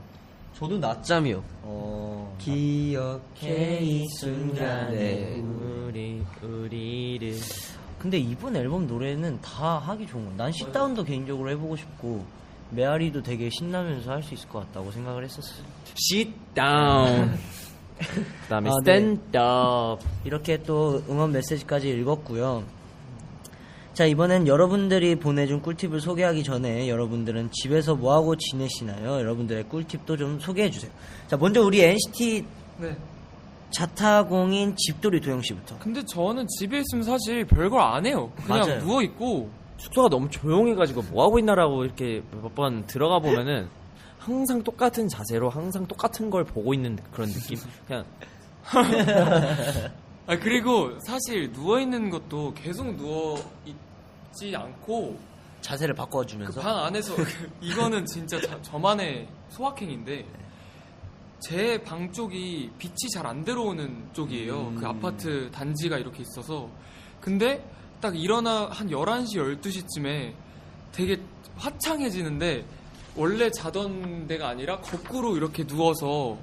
저도 0.56 0.78
낮잠이요. 0.80 1.44
어. 1.64 2.36
기억해 2.40 3.80
이 3.82 4.08
순간에 4.08 4.92
네. 4.92 5.42
우리 5.42 6.24
우리를 6.42 7.34
근데 8.00 8.18
이번 8.18 8.56
앨범 8.56 8.88
노래는 8.88 9.42
다 9.42 9.80
하기 9.80 10.08
좋은 10.08 10.26
거야. 10.26 10.36
난 10.38 10.52
싯다운도 10.52 11.04
개인적으로 11.04 11.50
해보고 11.52 11.76
싶고 11.76 12.26
메아리도 12.72 13.22
되게 13.24 13.50
신나면서 13.50 14.12
할 14.12 14.24
수 14.24 14.34
있을 14.34 14.48
것 14.50 14.60
같다고 14.60 14.92
생각을 14.92 15.24
했었어. 15.24 15.64
sit 15.98 16.32
down. 16.54 17.38
그다음에 18.44 18.70
아, 18.70 18.74
네. 18.84 18.92
stand 18.92 19.22
up. 19.38 20.04
이렇게 20.26 20.62
또 20.64 21.02
응원 21.10 21.32
메시지까지 21.32 21.90
읽었고요. 21.90 22.64
자 23.94 24.06
이번엔 24.06 24.48
여러분들이 24.48 25.16
보내준 25.16 25.62
꿀팁을 25.62 26.02
소개하기 26.02 26.44
전에 26.44 26.90
여러분들은 26.90 27.50
집에서 27.52 27.96
뭐하고 27.96 28.36
지내시나요? 28.36 29.20
여러분들의 29.20 29.64
꿀팁도 29.70 30.18
좀 30.18 30.40
소개해주세요. 30.40 30.92
자 31.28 31.38
먼저 31.38 31.62
우리 31.62 31.82
NCT 31.82 32.46
네. 32.80 32.98
자타공인 33.72 34.76
집돌이 34.76 35.22
도영 35.22 35.42
씨부터. 35.42 35.78
근데 35.80 36.04
저는 36.06 36.46
집에 36.48 36.80
있으면 36.80 37.04
사실 37.04 37.46
별걸 37.46 37.80
안 37.80 38.06
해요. 38.06 38.32
그냥 38.46 38.62
맞아요. 38.68 38.80
누워 38.82 39.02
있고 39.02 39.50
숙소가 39.78 40.10
너무 40.10 40.30
조용해가지고 40.30 41.04
뭐 41.12 41.24
하고 41.24 41.40
있나라고 41.40 41.84
이렇게 41.86 42.22
몇 42.42 42.54
번 42.54 42.86
들어가 42.88 43.20
보면은 43.20 43.68
항상 44.26 44.64
똑같은 44.64 45.08
자세로 45.08 45.50
항상 45.50 45.86
똑같은 45.86 46.30
걸 46.32 46.44
보고 46.44 46.74
있는 46.74 46.98
그런 47.12 47.30
느낌. 47.30 47.60
그냥 47.88 48.04
아 50.28 50.36
그리고 50.40 50.98
사실 51.06 51.52
누워 51.54 51.80
있는 51.80 52.10
것도 52.10 52.54
계속 52.56 52.96
누워 52.98 53.38
있지 53.66 54.56
않고 54.56 55.20
자세를 55.62 55.94
그 55.94 56.00
바꿔주면서. 56.02 56.62
방 56.62 56.86
안에서 56.86 57.14
이거는 57.62 58.06
진짜 58.08 58.40
자- 58.42 58.60
저만의 58.64 59.28
소확행인데 59.50 60.26
제 61.40 61.78
방 61.84 62.12
쪽이 62.12 62.72
빛이 62.80 62.96
잘 63.14 63.28
안 63.28 63.44
들어오는 63.44 64.10
쪽이에요. 64.14 64.74
그 64.80 64.88
아파트 64.88 65.52
단지가 65.52 66.00
이렇게 66.00 66.24
있어서 66.24 66.68
근데 67.22 67.64
딱 68.02 68.18
일어나 68.20 68.68
한 68.72 68.90
11시 68.90 69.60
12시쯤에 69.62 70.34
되게 70.92 71.20
화창해지는데 71.58 72.66
원래 73.16 73.50
자던 73.50 74.28
데가 74.28 74.50
아니라 74.50 74.78
거꾸로 74.80 75.38
이렇게 75.38 75.66
누워서 75.66 76.38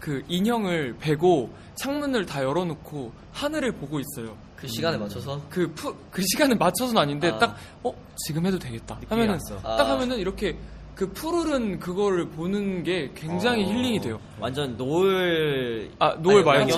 그 0.00 0.22
인형을 0.28 0.96
베고 1.00 1.50
창문을 1.74 2.26
다 2.26 2.42
열어놓고 2.42 3.12
하늘을 3.32 3.72
보고 3.72 4.00
있어요. 4.00 4.36
그 4.56 4.66
시간에 4.66 4.96
맞춰서 4.96 5.40
그, 5.48 5.72
푸, 5.74 5.94
그 6.10 6.22
시간에 6.22 6.54
맞춰서는 6.54 7.00
아닌데 7.00 7.28
아. 7.28 7.38
딱, 7.38 7.56
어? 7.82 7.92
지금 8.16 8.44
해도 8.46 8.58
되겠다. 8.58 8.98
하면은, 9.08 9.34
왔어. 9.34 9.60
딱 9.62 9.80
아. 9.80 9.90
하면은 9.92 10.18
이렇게 10.18 10.56
그 10.94 11.12
푸르른 11.12 11.78
그거를 11.78 12.28
보는 12.28 12.82
게 12.82 13.12
굉장히 13.14 13.64
어, 13.64 13.68
힐링이 13.68 14.00
돼요. 14.00 14.18
완전 14.40 14.76
노을 14.76 15.92
아, 16.00 16.14
노을 16.14 16.42
말고 16.42 16.68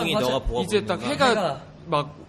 이제 0.59 0.85
보는 0.85 0.87
딱? 0.87 1.03
해가 1.03 1.29
해가. 1.29 1.63
막 1.87 2.21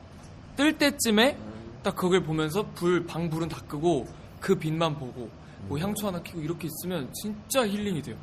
뜰 0.56 0.78
때쯤에 0.78 1.38
딱 1.84 1.96
그걸 1.96 2.22
보면서 2.22 2.66
불 2.76 3.06
방 3.08 3.30
불은 3.30 3.48
다 3.50 3.62
끄고 3.68 4.08
그 4.40 4.56
빛만 4.56 4.96
보고 5.00 5.30
뭐 5.68 5.78
향초 5.80 6.08
하나 6.08 6.22
켜고 6.22 6.42
이렇게 6.42 6.68
있으면 6.68 7.12
진짜 7.14 7.68
힐링이 7.68 8.02
돼요. 8.02 8.16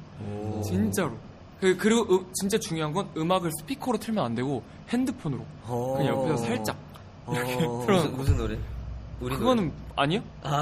진짜로. 0.65 1.13
그- 1.61 1.77
그리고 1.77 2.03
음- 2.15 2.27
진짜 2.35 2.59
중요한 2.59 2.93
건 2.93 3.09
음악을 3.17 3.51
스피커로 3.61 3.99
틀면 3.99 4.25
안 4.25 4.35
되고 4.35 4.63
핸드폰으로 4.91 5.45
그냥 5.97 6.07
옆에서 6.15 6.37
살짝 6.45 6.77
어, 7.27 7.33
무슨, 7.33 8.17
무슨 8.17 8.37
노래? 8.37 8.59
우리 9.21 9.35
그거는 9.37 9.73
아니요? 9.97 10.23
노래? 10.43 10.55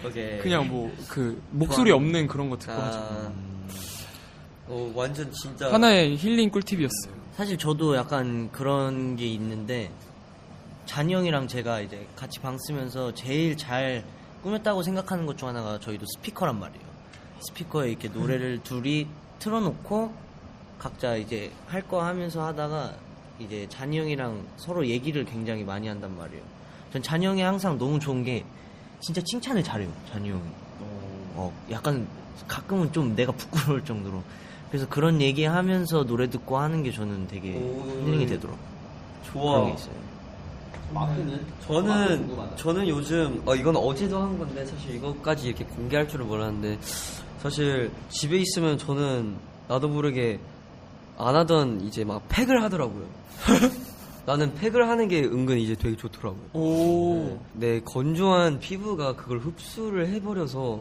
오케이. 0.08 0.38
그냥 0.40 0.68
뭐 0.68 0.90
그 1.08 1.40
목소리 1.50 1.90
없는 1.92 2.26
그런 2.28 2.48
거 2.48 2.56
듣고 2.58 2.72
하죠. 2.72 2.98
아, 2.98 3.32
어, 4.68 4.92
완전 4.94 5.30
진짜. 5.32 5.70
하나의 5.72 6.16
힐링 6.16 6.50
꿀팁이었어요. 6.50 7.12
사실 7.36 7.58
저도 7.58 7.94
약간 7.96 8.50
그런 8.52 9.16
게 9.16 9.26
있는데 9.26 9.90
잔이 10.86 11.12
형이랑 11.14 11.46
제가 11.48 11.80
이제 11.80 12.06
같이 12.16 12.40
방 12.40 12.56
쓰면서 12.58 13.12
제일 13.14 13.56
잘 13.56 14.02
꾸몄다고 14.42 14.82
생각하는 14.82 15.26
것 15.26 15.36
중 15.36 15.48
하나가 15.48 15.78
저희도 15.78 16.04
스피커란 16.06 16.58
말이에요. 16.58 16.84
스피커에 17.40 17.90
이렇게 17.90 18.08
노래를 18.08 18.60
둘이 18.62 19.06
틀어놓고 19.38 20.12
각자 20.78 21.16
이제 21.16 21.50
할 21.66 21.82
거 21.82 22.02
하면서 22.04 22.44
하다가 22.46 22.92
이제 23.38 23.66
잔이 23.68 23.98
형이랑 23.98 24.44
서로 24.56 24.86
얘기를 24.86 25.24
굉장히 25.24 25.64
많이 25.64 25.88
한단 25.88 26.16
말이에요. 26.16 26.42
전 26.92 27.02
잔이 27.02 27.24
형이 27.26 27.40
항상 27.42 27.78
너무 27.78 27.98
좋은 27.98 28.22
게 28.24 28.44
진짜 29.00 29.20
칭찬을 29.24 29.62
잘해요. 29.64 29.90
잔이 30.12 30.30
형이. 30.30 30.42
어, 31.34 31.52
약간 31.70 32.06
가끔은 32.46 32.92
좀 32.92 33.16
내가 33.16 33.32
부끄러울 33.32 33.84
정도로. 33.84 34.22
그래서 34.68 34.88
그런 34.88 35.20
얘기하면서 35.20 36.04
노래 36.04 36.28
듣고 36.30 36.58
하는 36.58 36.82
게 36.82 36.92
저는 36.92 37.26
되게 37.28 37.54
오. 37.56 38.04
힐링이 38.06 38.26
되더라고. 38.26 38.58
좋아. 39.24 39.52
그런 39.60 39.66
게 39.68 39.74
있어요. 39.74 39.94
저는 41.66 42.56
저는 42.56 42.88
요즘 42.88 43.42
어 43.46 43.54
이건 43.54 43.76
어제도 43.76 44.18
한 44.18 44.38
건데 44.38 44.64
사실 44.66 44.94
이것까지 44.96 45.48
이렇게 45.48 45.64
공개할 45.64 46.08
줄은 46.08 46.26
몰랐는데 46.26 46.78
사실 47.40 47.90
집에 48.08 48.36
있으면 48.38 48.78
저는 48.78 49.36
나도 49.68 49.88
모르게 49.88 50.38
안 51.18 51.34
하던 51.36 51.82
이제 51.82 52.04
막 52.04 52.22
팩을 52.28 52.62
하더라고요. 52.62 53.04
나는 54.24 54.54
팩을 54.54 54.88
하는 54.88 55.08
게 55.08 55.22
은근 55.24 55.58
이제 55.58 55.74
되게 55.74 55.96
좋더라고요. 55.96 56.50
오. 56.52 57.40
내 57.54 57.80
건조한 57.80 58.60
피부가 58.60 59.16
그걸 59.16 59.38
흡수를 59.38 60.08
해버려서 60.08 60.80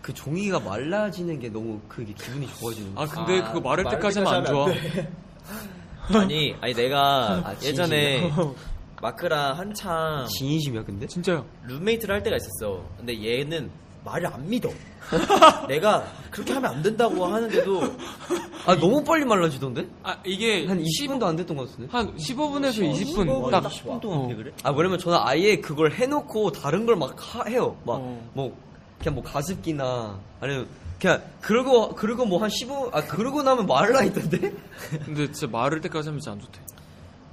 그 0.00 0.12
종이가 0.14 0.60
말라지는 0.60 1.38
게 1.38 1.48
너무 1.48 1.80
그게 1.88 2.12
기분이 2.12 2.48
좋아지는 2.58 2.92
아 2.96 3.06
거야. 3.06 3.24
근데 3.26 3.42
그거 3.42 3.60
말할 3.60 3.84
때까지 3.94 4.18
하면 4.20 4.34
안 4.34 4.44
좋아. 4.46 4.66
아니, 6.20 6.54
아니 6.60 6.74
내가 6.74 7.42
아, 7.44 7.54
예전에 7.62 8.32
마크랑 9.02 9.58
한창 9.58 10.26
진심이야 10.28 10.84
근데? 10.84 11.06
진짜요. 11.08 11.44
룸메이트를 11.66 12.14
할 12.14 12.22
때가 12.22 12.36
있었어. 12.36 12.82
근데 12.96 13.20
얘는 13.22 13.68
말을 14.04 14.28
안 14.28 14.48
믿어. 14.48 14.70
내가 15.68 16.04
그렇게 16.30 16.52
하면 16.52 16.70
안 16.70 16.82
된다고 16.82 17.26
하는데도 17.26 17.82
아 18.64 18.76
너무 18.76 19.02
빨리 19.02 19.24
말라지던데? 19.24 19.86
아 20.04 20.16
이게 20.24 20.66
한 20.66 20.80
20분도 20.80 21.24
안 21.24 21.34
됐던 21.36 21.56
것 21.56 21.68
같은데? 21.70 21.90
한 21.90 22.16
15분에서 22.16 22.80
20분 22.92 23.26
15분, 23.26 23.50
딱 23.50 23.64
10분 23.64 24.00
동안 24.00 24.28
왜 24.30 24.36
그래? 24.36 24.52
아 24.62 24.70
왜냐면 24.70 24.98
저는 25.00 25.18
아예 25.20 25.56
그걸 25.56 25.92
해놓고 25.92 26.52
다른 26.52 26.86
걸 26.86 26.96
막 26.96 27.16
해요. 27.48 27.76
막 27.84 27.94
어. 27.94 28.30
뭐 28.34 28.56
그냥 29.00 29.16
뭐 29.16 29.24
가습기나 29.24 30.16
아니면 30.40 30.68
그냥 31.00 31.20
그러고 31.40 31.94
그러고 31.96 32.24
뭐 32.24 32.40
한 32.40 32.48
15, 32.48 32.90
아 32.92 33.02
그러고 33.04 33.42
나면 33.42 33.66
말라 33.66 34.04
있던데? 34.04 34.52
근데 35.04 35.26
진짜 35.32 35.48
말할 35.48 35.80
때까지 35.80 36.08
하면 36.08 36.20
진짜 36.20 36.30
안 36.32 36.40
좋대. 36.40 36.60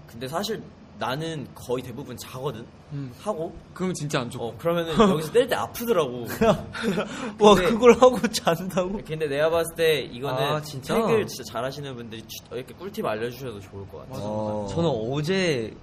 근데 0.08 0.28
사실 0.28 0.62
나는 1.00 1.48
거의 1.56 1.82
대부분 1.82 2.15
자거든. 2.18 2.65
음. 2.91 3.12
하고 3.21 3.54
그러면 3.74 3.93
진짜 3.93 4.19
안 4.19 4.30
좋고. 4.30 4.45
어 4.45 4.56
그러면은 4.58 4.93
여기서 4.97 5.32
때릴 5.32 5.47
때 5.47 5.56
아프더라고. 5.56 6.26
와 7.39 7.56
그걸 7.56 7.93
하고 7.93 8.19
잔다고? 8.28 9.00
근데 9.08 9.28
내가 9.28 9.50
봤을 9.50 9.76
때 9.76 10.00
이거는 10.02 10.43
아, 10.43 10.62
진짜? 10.62 10.95
팩을 10.95 11.26
진짜 11.28 11.43
잘하시는 11.52 11.95
분들이 11.95 12.21
주- 12.28 12.43
이렇게 12.52 12.74
꿀팁 12.74 13.06
알려주셔도 13.06 13.60
좋을 13.60 13.88
것 13.88 14.00
같아. 14.00 14.19
어. 14.21 14.67
저는 14.69 14.89
어제 15.13 15.74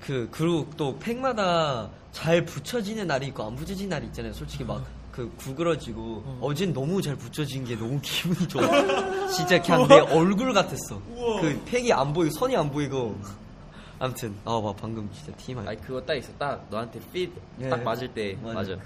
그 0.00 0.28
그리고 0.30 0.66
또 0.76 0.96
팩마다 0.98 1.90
잘 2.12 2.44
붙여지는 2.44 3.06
날이 3.06 3.26
있고 3.28 3.42
안 3.42 3.56
붙여지는 3.56 3.90
날이 3.90 4.06
있잖아요. 4.06 4.32
솔직히 4.32 4.64
막 4.64 4.82
그 5.14 5.30
구부러지고 5.36 6.38
어. 6.40 6.54
젠 6.54 6.72
너무 6.72 7.00
잘 7.00 7.14
붙여진 7.14 7.64
게 7.64 7.76
너무 7.76 8.00
기분이 8.02 8.48
좋아. 8.48 9.28
진짜 9.28 9.62
그냥 9.62 9.86
내 9.86 10.00
얼굴 10.00 10.52
같았어. 10.52 11.00
그 11.40 11.62
팩이 11.66 11.92
안 11.92 12.12
보이고 12.12 12.34
선이 12.36 12.56
안 12.56 12.68
보이고. 12.68 13.16
아무튼 13.98 14.34
아와 14.44 14.74
방금 14.74 15.08
진짜 15.12 15.32
TMI. 15.36 15.66
아니 15.66 15.80
그거 15.80 16.00
딱 16.00 16.14
있어. 16.14 16.32
딱 16.38 16.66
너한테 16.70 16.98
fit 16.98 17.32
예. 17.60 17.68
딱 17.68 17.82
맞을 17.82 18.08
때 18.12 18.36
맞아. 18.42 18.58
맞아. 18.58 18.76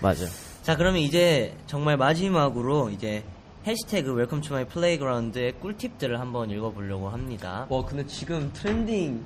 맞아. 0.00 0.26
자 0.62 0.76
그러면 0.76 1.00
이제 1.00 1.56
정말 1.66 1.96
마지막으로 1.96 2.90
이제 2.90 3.24
해시태그 3.66 4.12
Welcome 4.12 4.40
To 4.40 4.54
My 4.54 4.66
Playground의 4.66 5.60
꿀팁들을 5.60 6.18
한번 6.18 6.50
읽어보려고 6.50 7.08
합니다. 7.08 7.66
와 7.68 7.84
근데 7.84 8.04
지금 8.06 8.50
trending 8.52 9.24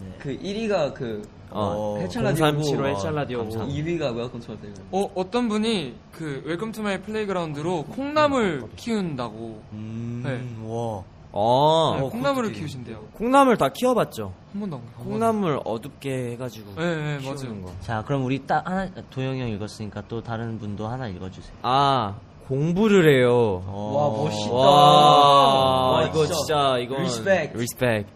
네. 0.00 0.16
그 0.18 0.36
1위가 0.38 0.94
그 0.94 1.22
어, 1.50 1.98
해찬 2.00 2.24
라디오고 2.24 2.62
0375 2.62 2.86
해찬 2.86 3.14
라디오고. 3.14 3.50
2위가 3.50 4.16
Welcome 4.16 4.40
To 4.40 4.52
My 4.52 4.72
어 4.90 5.10
어떤 5.14 5.48
분이 5.48 5.94
그 6.10 6.42
Welcome 6.46 6.72
To 6.72 6.82
My 6.82 7.00
Playground로 7.00 7.84
콩나물 7.84 8.68
키운다고 8.76 9.62
음, 9.72 10.22
네. 10.24 10.66
와. 10.66 11.04
어, 11.32 11.94
네, 11.98 12.02
어, 12.04 12.08
콩나물을 12.10 12.48
그것도 12.50 12.58
키우신대요. 12.60 12.98
콩나물 13.14 13.56
다 13.56 13.68
키워봤죠. 13.70 14.32
한 14.52 14.60
번도 14.60 14.76
안 14.76 14.82
가요. 14.94 15.04
콩나물 15.04 15.60
어둡게 15.64 16.32
해가지고 16.32 16.74
네, 16.76 16.94
네, 16.96 17.18
키우는 17.18 17.48
맞아요. 17.50 17.62
거. 17.64 17.72
자 17.80 18.02
그럼 18.06 18.24
우리 18.24 18.46
딱 18.46 18.66
하나 18.68 18.88
도영이 19.10 19.40
형 19.40 19.48
읽었으니까 19.48 20.02
또 20.08 20.22
다른 20.22 20.58
분도 20.58 20.86
하나 20.86 21.08
읽어주세요. 21.08 21.56
아 21.62 22.16
공부를 22.48 23.08
해요. 23.16 23.62
어. 23.66 23.92
와, 23.96 24.22
멋있다. 24.24 24.52
와, 24.52 25.90
와, 25.92 26.02
이거 26.04 26.26
진짜. 26.26 26.76
이건 26.78 26.98
Respect. 26.98 27.52
respect. 27.56 28.12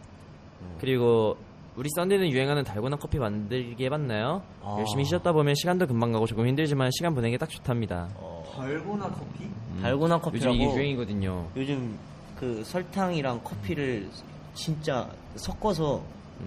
그리고 0.80 1.36
우리 1.76 1.88
썬데이는 1.94 2.28
유행하는 2.30 2.64
달고나 2.64 2.96
커피 2.96 3.18
만들기 3.18 3.82
해봤나요? 3.84 4.42
아. 4.62 4.76
열심히 4.78 5.04
쉬었다 5.04 5.32
보면 5.32 5.54
시간도 5.54 5.86
금방 5.86 6.12
가고 6.12 6.26
조금 6.26 6.46
힘들지만 6.46 6.90
시간 6.90 7.14
보내기 7.14 7.38
딱 7.38 7.48
좋답니다. 7.48 8.08
달고나 8.54 9.08
커피? 9.10 9.44
음. 9.44 9.78
달고나 9.82 10.14
요즘 10.16 10.24
커피라고 10.24 10.54
이게 10.54 10.64
유행이거든요. 10.64 11.46
요즘 11.56 11.98
그 12.38 12.62
설탕이랑 12.64 13.40
커피를 13.42 14.08
진짜 14.54 15.08
섞어서 15.36 16.02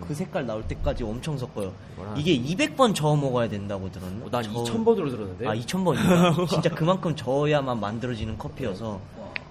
그 0.07 0.13
색깔 0.13 0.45
나올 0.45 0.61
때까지 0.67 1.03
엄청 1.03 1.35
섞어요. 1.37 1.73
뭐라. 1.95 2.13
이게 2.15 2.37
200번 2.39 2.93
저어 2.93 3.15
먹어야 3.15 3.49
된다고 3.49 3.91
들었나? 3.91 4.25
어, 4.25 4.29
난 4.29 4.43
저- 4.43 4.51
2,000번으로 4.51 5.09
들었는데. 5.09 5.47
아 5.47 5.55
2,000번인가? 5.55 6.45
진짜 6.49 6.69
그만큼 6.69 7.15
저어야만 7.15 7.79
만들어지는 7.79 8.37
커피여서 8.37 8.99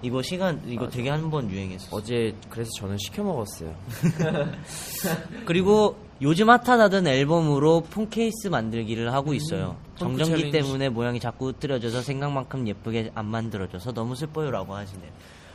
이거 0.01 0.21
시간 0.21 0.61
이거 0.65 0.87
되게 0.89 1.09
한 1.09 1.29
번 1.29 1.49
유행했어. 1.51 1.87
어제 1.91 2.33
그래서 2.49 2.69
저는 2.79 2.97
시켜 2.99 3.21
먹었어요. 3.21 3.75
그리고 5.45 5.97
요즘 6.21 6.49
핫하다던 6.49 7.07
앨범으로 7.07 7.81
폰 7.89 8.09
케이스 8.09 8.47
만들기를 8.47 9.13
하고 9.13 9.33
있어요. 9.33 9.75
폰크 9.99 10.17
정전기. 10.23 10.51
때문에 10.51 10.89
모양이 10.89 11.19
자꾸 11.19 11.49
으뜨려져서 11.49 12.01
생각만큼 12.01 12.67
예쁘게 12.67 13.11
안 13.15 13.25
만들어져서 13.25 13.93
너무 13.93 14.15
슬퍼요라고 14.15 14.73
하시네요. 14.75 15.11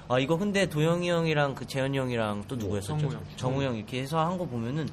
아 0.08 0.18
이거 0.18 0.36
근데 0.36 0.66
도영이 0.68 1.08
형이랑 1.08 1.54
그 1.54 1.66
재현이 1.66 1.96
형이랑 1.98 2.44
또 2.48 2.56
누구였었죠? 2.56 2.98
정우 2.98 3.12
형. 3.14 3.22
정우 3.36 3.62
형 3.62 3.76
이렇게 3.76 4.02
해서 4.02 4.18
한 4.18 4.36
거 4.38 4.44
보면은 4.44 4.88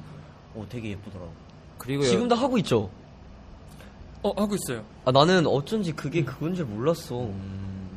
오 0.54 0.66
되게 0.68 0.90
예쁘더라고. 0.90 1.30
그리고 1.78 2.02
지금도 2.04 2.34
하고 2.34 2.56
있죠. 2.58 2.90
어 4.22 4.30
하고 4.40 4.54
있어요. 4.54 4.84
아 5.04 5.10
나는 5.12 5.46
어쩐지 5.46 5.92
그게 5.92 6.24
그건 6.24 6.54
줄 6.54 6.64
몰랐어. 6.66 7.28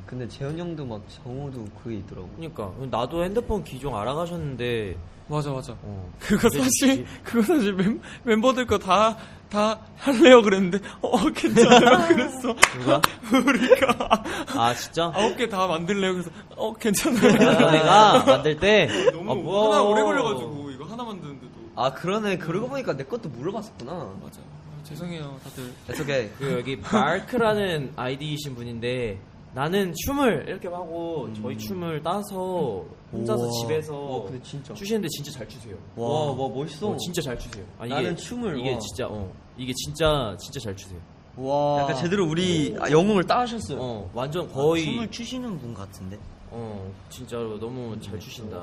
근데 0.05 0.27
재현 0.27 0.57
형도 0.57 0.85
막 0.85 1.01
정호도 1.23 1.65
그게 1.83 1.97
있더라고. 1.97 2.29
그러니까 2.37 2.71
나도 2.91 3.23
핸드폰 3.23 3.63
기종 3.63 3.97
알아가셨는데 3.97 4.95
맞아 5.27 5.51
맞아. 5.51 5.73
어, 5.81 6.13
그거 6.19 6.47
사실 6.49 7.05
그거 7.23 7.41
사실 7.41 7.73
멤, 7.73 7.99
멤버들 8.23 8.65
거 8.67 8.77
다 8.77 9.17
다 9.49 9.79
할래요 9.97 10.41
그랬는데 10.41 10.79
어 11.01 11.29
괜찮아요 11.29 12.07
그랬어. 12.09 12.55
누가? 12.79 13.01
우리가 13.31 14.23
아 14.55 14.73
진짜? 14.73 15.11
아홉 15.15 15.37
개 15.37 15.47
다 15.47 15.67
만들래요 15.67 16.13
그래서 16.13 16.29
어 16.55 16.73
괜찮아요. 16.73 17.31
내가 17.71 18.23
만들 18.25 18.57
때 18.59 18.87
너무 19.11 19.31
아. 19.31 19.65
하나 19.69 19.81
오래 19.83 20.01
걸려가지고 20.03 20.71
이거 20.71 20.85
하나 20.85 21.03
만드는데도 21.03 21.51
아 21.75 21.93
그러네. 21.93 22.37
그러고 22.39 22.67
보니까 22.69 22.95
내 22.97 23.03
것도 23.03 23.29
물어봤었구나. 23.29 23.91
맞아. 24.21 24.39
아, 24.41 24.83
죄송해요 24.83 25.39
다들. 25.43 25.71
It's 25.89 26.01
okay. 26.01 26.29
그 26.39 26.51
여기 26.53 26.75
마크라는 26.81 27.93
아이디이신 27.95 28.55
분인데 28.55 29.19
나는 29.55 29.93
춤을 29.95 30.45
이렇게 30.49 30.67
하고 30.67 31.29
저희 31.41 31.57
춤을 31.57 32.03
따서 32.03 32.83
혼자서 33.13 33.41
우와. 33.41 33.51
집에서 33.61 33.97
와, 33.97 34.23
근데 34.23 34.43
진짜. 34.43 34.73
추시는데 34.73 35.07
진짜 35.07 35.31
잘 35.31 35.47
추세요. 35.47 35.77
와, 35.95 36.31
와 36.33 36.49
멋있어. 36.49 36.89
어, 36.89 36.97
진짜 36.97 37.21
잘 37.21 37.39
추세요. 37.39 37.63
아, 37.79 37.87
나는 37.87 38.17
춤을, 38.17 38.59
이게 38.59 38.73
와. 38.73 38.79
진짜 38.79 39.07
어 39.07 39.31
이게 39.57 39.71
진짜 39.73 40.35
진짜 40.41 40.59
잘 40.59 40.75
추세요. 40.75 40.99
와. 41.37 41.83
약간 41.83 41.95
제대로 41.95 42.27
우리 42.27 42.75
아, 42.81 42.91
영웅을 42.91 43.23
따셨어요. 43.23 43.79
어 43.81 44.11
완전 44.13 44.51
거의 44.51 44.83
춤을 44.83 45.09
추시는 45.09 45.57
분 45.57 45.73
같은데. 45.73 46.19
어 46.51 46.91
진짜로 47.09 47.57
너무 47.57 47.97
잘 48.01 48.19
추신다. 48.19 48.61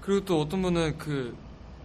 그리고 0.00 0.24
또 0.24 0.42
어떤 0.42 0.62
분은 0.62 0.96
그 0.96 1.36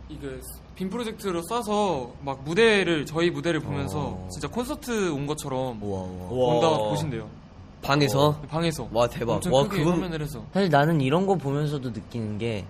이게 0.07 0.39
빔 0.75 0.87
프로젝트로 0.87 1.41
쏴서 1.41 2.11
막 2.21 2.43
무대를 2.43 3.07
저희 3.07 3.31
무대를 3.31 3.59
보면서 3.59 3.99
어. 3.99 4.27
진짜 4.31 4.47
콘서트 4.47 5.11
온 5.11 5.25
것처럼 5.25 5.81
우와, 5.81 6.01
우와. 6.01 6.53
본다 6.53 6.77
보신대요. 6.77 7.40
방에서 7.81 8.39
방에서 8.49 8.87
와 8.91 9.07
대박. 9.07 9.33
엄청 9.35 9.53
와 9.53 9.63
크게 9.63 9.77
그건 9.79 9.93
화면을 9.95 10.21
해서 10.21 10.45
사실 10.53 10.69
나는 10.69 11.01
이런 11.01 11.25
거 11.25 11.35
보면서도 11.35 11.89
느끼는 11.91 12.37
게 12.37 12.65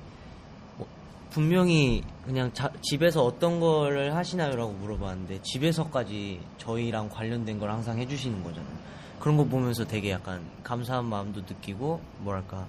뭐, 0.78 0.88
분명히 1.30 2.02
그냥 2.26 2.52
자- 2.54 2.71
집에서 2.82 3.24
어떤 3.26 3.60
거를 3.60 4.15
하시나요라고 4.15 4.71
물어봤는데 4.74 5.41
집에서까지 5.43 6.39
저희랑 6.58 7.10
관련된 7.10 7.60
걸 7.60 7.69
항상 7.71 7.97
해주시는 8.00 8.43
거잖아요. 8.43 8.91
그런 9.19 9.38
거 9.38 9.43
보면서 9.43 9.86
되게 9.86 10.12
약간 10.12 10.41
감사한 10.63 11.06
마음도 11.06 11.41
느끼고 11.41 12.00
뭐랄까 12.19 12.65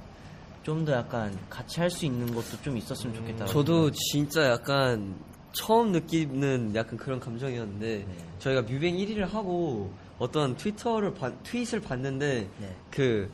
좀 0.64 0.84
더 0.84 0.92
약간 0.92 1.36
같이 1.50 1.80
할 1.80 1.90
수 1.90 2.06
있는 2.06 2.32
것도 2.34 2.60
좀 2.62 2.76
있었으면 2.76 3.14
좋겠다. 3.16 3.46
저도 3.46 3.90
진짜 3.90 4.48
약간 4.50 5.14
처음 5.52 5.90
느끼는 5.92 6.72
약간 6.74 6.96
그런 6.96 7.18
감정이었는데 7.20 7.86
네. 8.06 8.06
저희가 8.38 8.62
뮤뱅 8.62 8.96
1위를 8.96 9.28
하고 9.30 9.90
어떤 10.18 10.56
트위터를 10.56 11.14
봐- 11.14 11.32
트윗을 11.42 11.80
봤는데 11.80 12.46
네. 12.58 13.28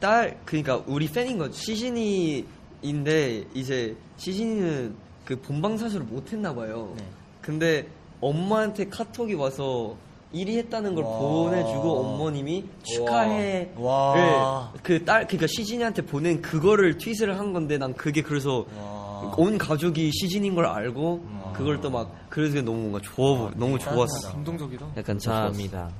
그딸 0.00 0.38
그러니까 0.44 0.82
우리 0.86 1.08
팬인 1.08 1.38
거 1.38 1.50
시진이인데 1.50 3.44
이제 3.54 3.96
시진이는 4.16 4.94
그 5.24 5.36
본방 5.40 5.76
사수를 5.76 6.06
못 6.06 6.32
했나 6.32 6.54
봐요. 6.54 6.92
네. 6.96 7.04
근데 7.42 7.86
엄마한테 8.20 8.88
카톡이 8.88 9.34
와서 9.34 9.96
1위 10.34 10.56
했다는 10.58 10.94
걸 10.94 11.04
와. 11.04 11.18
보내주고 11.18 12.00
어머님이 12.00 12.64
축하해를 12.82 13.72
와. 13.76 14.72
그딸 14.82 15.26
그러니까 15.26 15.46
시진이한테 15.46 16.02
보낸 16.02 16.42
그거를 16.42 16.98
트윗을 16.98 17.38
한 17.38 17.52
건데 17.52 17.78
난 17.78 17.94
그게 17.94 18.22
그래서 18.22 18.66
와. 18.76 19.34
온 19.36 19.56
가족이 19.58 20.10
시진인 20.12 20.54
걸 20.54 20.66
알고 20.66 21.14
음. 21.24 21.37
그걸 21.58 21.80
또 21.80 21.90
막 21.90 22.10
그래서 22.30 22.60
너무 22.62 22.78
뭔가 22.88 23.00
좋아 23.00 23.36
보- 23.38 23.50
너무 23.56 23.78
좋았어. 23.78 24.32
감동적이다. 24.32 24.86
약간. 24.96 25.04
감사합니다. 25.04 25.90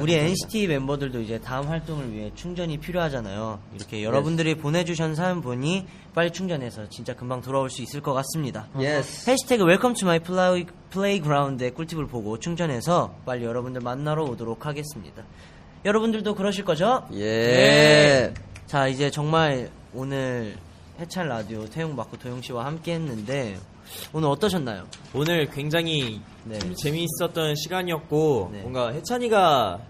우리 0.00 0.12
NCT 0.14 0.66
멤버들도 0.66 1.20
이제 1.20 1.38
다음 1.38 1.68
활동을 1.68 2.12
위해 2.12 2.32
충전이 2.34 2.78
필요하잖아요. 2.78 3.60
이렇게 3.76 4.02
여러분들이 4.02 4.56
보내주신 4.56 5.14
사연 5.14 5.40
보니 5.40 5.86
빨리 6.12 6.32
충전해서 6.32 6.88
진짜 6.88 7.14
금방 7.14 7.40
돌아올 7.40 7.70
수 7.70 7.80
있을 7.80 8.00
것 8.00 8.12
같습니다. 8.12 8.66
Yes. 8.80 9.30
해시태그 9.30 9.62
Welcome 9.64 9.94
To 9.94 10.06
My 10.06 10.18
Play, 10.18 10.66
Playground의 10.90 11.74
꿀팁을 11.74 12.08
보고 12.08 12.40
충전해서 12.40 13.14
빨리 13.24 13.44
여러분들 13.44 13.82
만나러 13.82 14.24
오도록 14.24 14.66
하겠습니다. 14.66 15.22
여러분들도 15.84 16.34
그러실 16.34 16.64
거죠? 16.64 17.06
예. 17.12 18.34
자 18.66 18.88
이제 18.88 19.10
정말 19.12 19.70
오늘 19.92 20.56
해찬 20.98 21.28
라디오 21.28 21.66
태용 21.66 21.94
마크 21.94 22.16
도영 22.16 22.42
씨와 22.42 22.64
함께 22.64 22.94
했는데 22.94 23.58
오늘 24.12 24.28
어떠셨나요? 24.28 24.84
오늘 25.14 25.46
굉장히 25.50 26.20
네. 26.44 26.58
재미있었던 26.58 27.54
시간이었고 27.56 28.50
네. 28.52 28.60
뭔가 28.62 28.90
해찬이가 28.92 29.80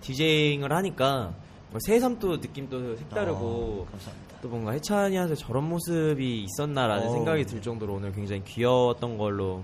디제잉을 0.00 0.72
하니까 0.72 1.34
새삼 1.78 2.18
또 2.18 2.36
느낌도 2.36 2.96
색다르고 2.96 3.38
어, 3.38 3.86
감사합니다. 3.90 4.36
또 4.42 4.48
뭔가 4.48 4.72
해찬이한테 4.72 5.36
저런 5.36 5.68
모습이 5.68 6.44
있었나라는 6.44 7.06
어, 7.06 7.12
생각이 7.12 7.44
네. 7.44 7.50
들 7.50 7.62
정도로 7.62 7.94
오늘 7.94 8.12
굉장히 8.12 8.42
귀여웠던 8.44 9.16
걸로 9.16 9.62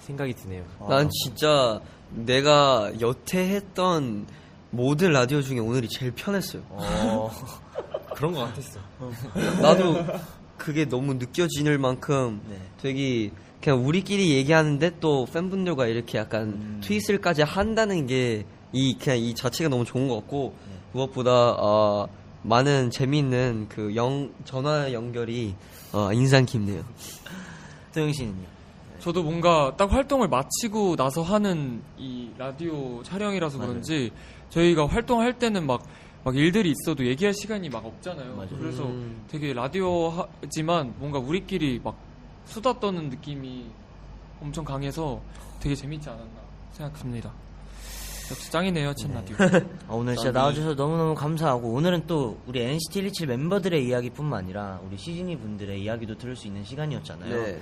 생각이 0.00 0.34
드네요. 0.34 0.64
난 0.88 1.08
진짜 1.10 1.80
내가 2.10 2.92
여태 3.00 3.38
했던 3.38 4.26
모든 4.70 5.12
라디오 5.12 5.42
중에 5.42 5.58
오늘이 5.58 5.88
제일 5.88 6.12
편했어요. 6.12 6.62
어, 6.68 7.30
그런 8.14 8.32
것 8.32 8.40
같았어. 8.40 8.78
나도 9.60 9.96
그게 10.60 10.88
너무 10.88 11.14
느껴지는 11.14 11.80
만큼 11.80 12.40
네. 12.48 12.56
되게 12.82 13.30
그냥 13.60 13.86
우리끼리 13.86 14.30
얘기하는데 14.36 14.98
또 15.00 15.26
팬분들과 15.26 15.86
이렇게 15.86 16.18
약간 16.18 16.48
음. 16.48 16.80
트윗을까지 16.84 17.42
한다는 17.42 18.06
게 18.06 18.44
이 18.72 18.96
그냥 18.98 19.18
이 19.18 19.34
자체가 19.34 19.68
너무 19.68 19.84
좋은 19.84 20.08
것 20.08 20.16
같고 20.16 20.54
네. 20.68 20.76
무엇보다 20.92 21.56
어, 21.58 22.08
많은 22.42 22.90
재미있는 22.90 23.66
그 23.68 23.94
영 23.94 24.32
전화 24.44 24.92
연결이 24.92 25.54
어, 25.92 26.12
인상 26.12 26.46
깊네요. 26.46 26.84
도영 27.92 28.12
씨는요? 28.12 28.60
저도 29.00 29.22
뭔가 29.22 29.74
딱 29.76 29.90
활동을 29.92 30.28
마치고 30.28 30.94
나서 30.96 31.22
하는 31.22 31.82
이 31.98 32.30
라디오 32.38 33.02
촬영이라서 33.02 33.58
그런지 33.58 34.12
저희가 34.50 34.86
활동할 34.86 35.38
때는 35.38 35.66
막, 35.66 35.82
막 36.22 36.36
일들이 36.36 36.72
있어도 36.72 37.06
얘기할 37.06 37.32
시간이 37.32 37.68
막 37.68 37.84
없잖아요. 37.84 38.34
맞아요. 38.34 38.58
그래서 38.58 38.84
음. 38.84 39.24
되게 39.28 39.52
라디오지만 39.52 40.94
뭔가 40.98 41.18
우리끼리 41.18 41.80
막 41.82 41.96
수다 42.44 42.78
떠는 42.78 43.08
느낌이 43.08 43.66
엄청 44.42 44.64
강해서 44.64 45.20
되게 45.60 45.74
재밌지 45.74 46.08
않았나 46.08 46.40
생각합니다. 46.72 47.32
역시 48.30 48.50
짱이네요, 48.52 48.94
chen 48.94 49.12
라디오. 49.12 49.36
어, 49.88 49.96
오늘 49.96 50.14
진짜 50.14 50.30
나와주셔서 50.30 50.74
너무너무 50.74 51.14
감사하고 51.16 51.72
오늘은 51.72 52.06
또 52.06 52.38
우리 52.46 52.62
NCT 52.62 53.00
127 53.02 53.26
멤버들의 53.26 53.84
이야기뿐만 53.84 54.44
아니라 54.44 54.80
우리 54.86 54.96
시즈니 54.96 55.36
분들의 55.36 55.82
이야기도 55.82 56.16
들을 56.16 56.36
수 56.36 56.46
있는 56.46 56.62
시간이었잖아요. 56.64 57.42
네. 57.42 57.60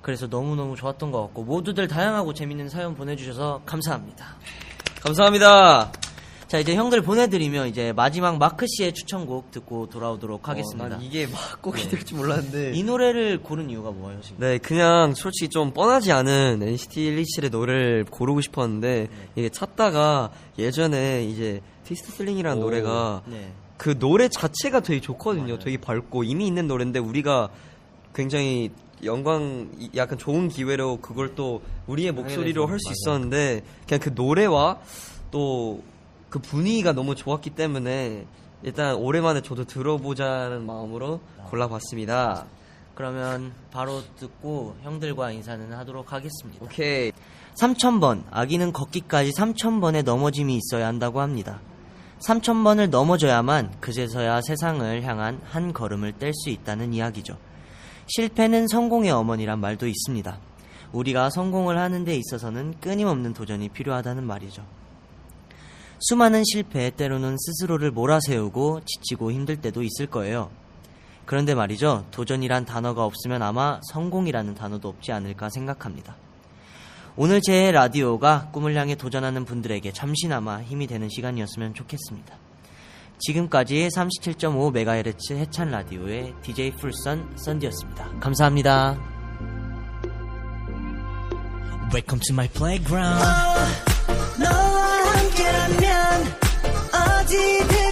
그래서 0.00 0.26
너무너무 0.26 0.74
좋았던 0.74 1.10
것 1.10 1.20
같고 1.22 1.44
모두들 1.44 1.86
다양하고 1.88 2.32
재밌는 2.32 2.68
사연 2.68 2.94
보내주셔서 2.94 3.62
감사합니다. 3.66 4.36
감사합니다. 5.02 5.92
자 6.48 6.58
이제 6.60 6.76
형들 6.76 7.02
보내드리면 7.02 7.66
이제 7.66 7.92
마지막 7.92 8.38
마크 8.38 8.66
씨의 8.68 8.94
추천곡 8.94 9.50
듣고 9.50 9.88
돌아오도록 9.88 10.48
하겠습니다. 10.48 10.84
어, 10.84 10.88
난 10.90 11.02
이게 11.02 11.26
막곡이 11.26 11.88
될 11.88 12.04
줄 12.04 12.18
몰랐는데. 12.18 12.72
이 12.72 12.84
노래를 12.84 13.42
고른 13.42 13.68
이유가 13.68 13.90
뭐예요 13.90 14.20
지금? 14.20 14.38
네, 14.38 14.58
그냥 14.58 15.12
솔직히 15.14 15.48
좀 15.48 15.72
뻔하지 15.72 16.12
않은 16.12 16.60
NCT 16.62 17.16
127의 17.16 17.50
노래를 17.50 18.04
고르고 18.08 18.40
싶었는데 18.42 19.08
이게 19.34 19.48
찾다가 19.48 20.30
예전에 20.56 21.24
이제 21.24 21.60
Taste 21.84 22.02
The 22.02 22.12
Feeling이라는 22.12 22.60
노래가 22.60 23.22
네. 23.26 23.52
그 23.76 23.98
노래 23.98 24.28
자체가 24.28 24.80
되게 24.80 25.00
좋거든요. 25.00 25.58
되게 25.58 25.78
밝고 25.78 26.22
이미 26.22 26.46
있는 26.46 26.68
노래인데 26.68 27.00
우리가 27.00 27.48
굉장히 28.14 28.70
영광 29.02 29.68
이- 29.80 29.90
약간 29.96 30.16
좋은 30.16 30.48
기회로 30.48 31.00
그걸 31.00 31.34
또 31.34 31.60
우리의 31.88 32.12
목소리로 32.12 32.66
할 32.68 32.78
수 32.78 32.92
있었는데 32.92 33.62
그냥 33.88 34.00
그 34.00 34.10
노래와 34.14 34.78
또 35.32 35.82
그 36.30 36.38
분위기가 36.38 36.92
너무 36.92 37.14
좋았기 37.14 37.50
때문에 37.50 38.26
일단 38.62 38.94
오랜만에 38.94 39.42
저도 39.42 39.64
들어보자는 39.64 40.66
마음으로 40.66 41.20
골라봤습니다. 41.48 42.46
그러면 42.94 43.52
바로 43.70 44.02
듣고 44.18 44.74
형들과 44.82 45.30
인사는 45.30 45.72
하도록 45.72 46.12
하겠습니다. 46.12 46.64
오케이. 46.64 47.12
3000번, 47.60 48.24
아기는 48.30 48.72
걷기까지 48.72 49.32
3000번의 49.32 50.04
넘어짐이 50.04 50.56
있어야 50.56 50.86
한다고 50.86 51.20
합니다. 51.20 51.60
3000번을 52.20 52.88
넘어져야만 52.88 53.80
그제서야 53.80 54.40
세상을 54.40 55.02
향한 55.02 55.40
한 55.44 55.72
걸음을 55.72 56.12
뗄 56.12 56.32
수 56.34 56.50
있다는 56.50 56.94
이야기죠. 56.94 57.36
실패는 58.06 58.68
성공의 58.68 59.10
어머니란 59.10 59.58
말도 59.60 59.86
있습니다. 59.86 60.38
우리가 60.92 61.30
성공을 61.30 61.78
하는 61.78 62.04
데 62.04 62.16
있어서는 62.16 62.74
끊임없는 62.80 63.34
도전이 63.34 63.68
필요하다는 63.70 64.24
말이죠. 64.24 64.64
수많은 65.98 66.42
실패, 66.44 66.90
때로는 66.90 67.36
스스로를 67.38 67.90
몰아세우고 67.90 68.80
지치고 68.84 69.32
힘들 69.32 69.56
때도 69.56 69.82
있을 69.82 70.06
거예요. 70.06 70.50
그런데 71.24 71.54
말이죠. 71.54 72.06
도전이란 72.10 72.64
단어가 72.64 73.04
없으면 73.04 73.42
아마 73.42 73.80
성공이라는 73.92 74.54
단어도 74.54 74.88
없지 74.88 75.12
않을까 75.12 75.48
생각합니다. 75.50 76.16
오늘 77.16 77.40
제 77.40 77.72
라디오가 77.72 78.50
꿈을 78.52 78.76
향해 78.76 78.94
도전하는 78.94 79.44
분들에게 79.44 79.90
잠시나마 79.92 80.62
힘이 80.62 80.86
되는 80.86 81.08
시간이었으면 81.08 81.74
좋겠습니다. 81.74 82.36
지금까지 83.18 83.88
37.5MHz 83.88 85.36
해찬 85.36 85.70
라디오의 85.70 86.34
DJ 86.42 86.72
풀선 86.72 87.36
썬디였습니다. 87.36 88.20
감사합니다. 88.20 88.98
Welcome 91.90 92.20
to 92.20 92.34
my 92.34 92.48
playground. 92.48 93.95
함께라면 95.36 96.34
어디든 96.92 97.85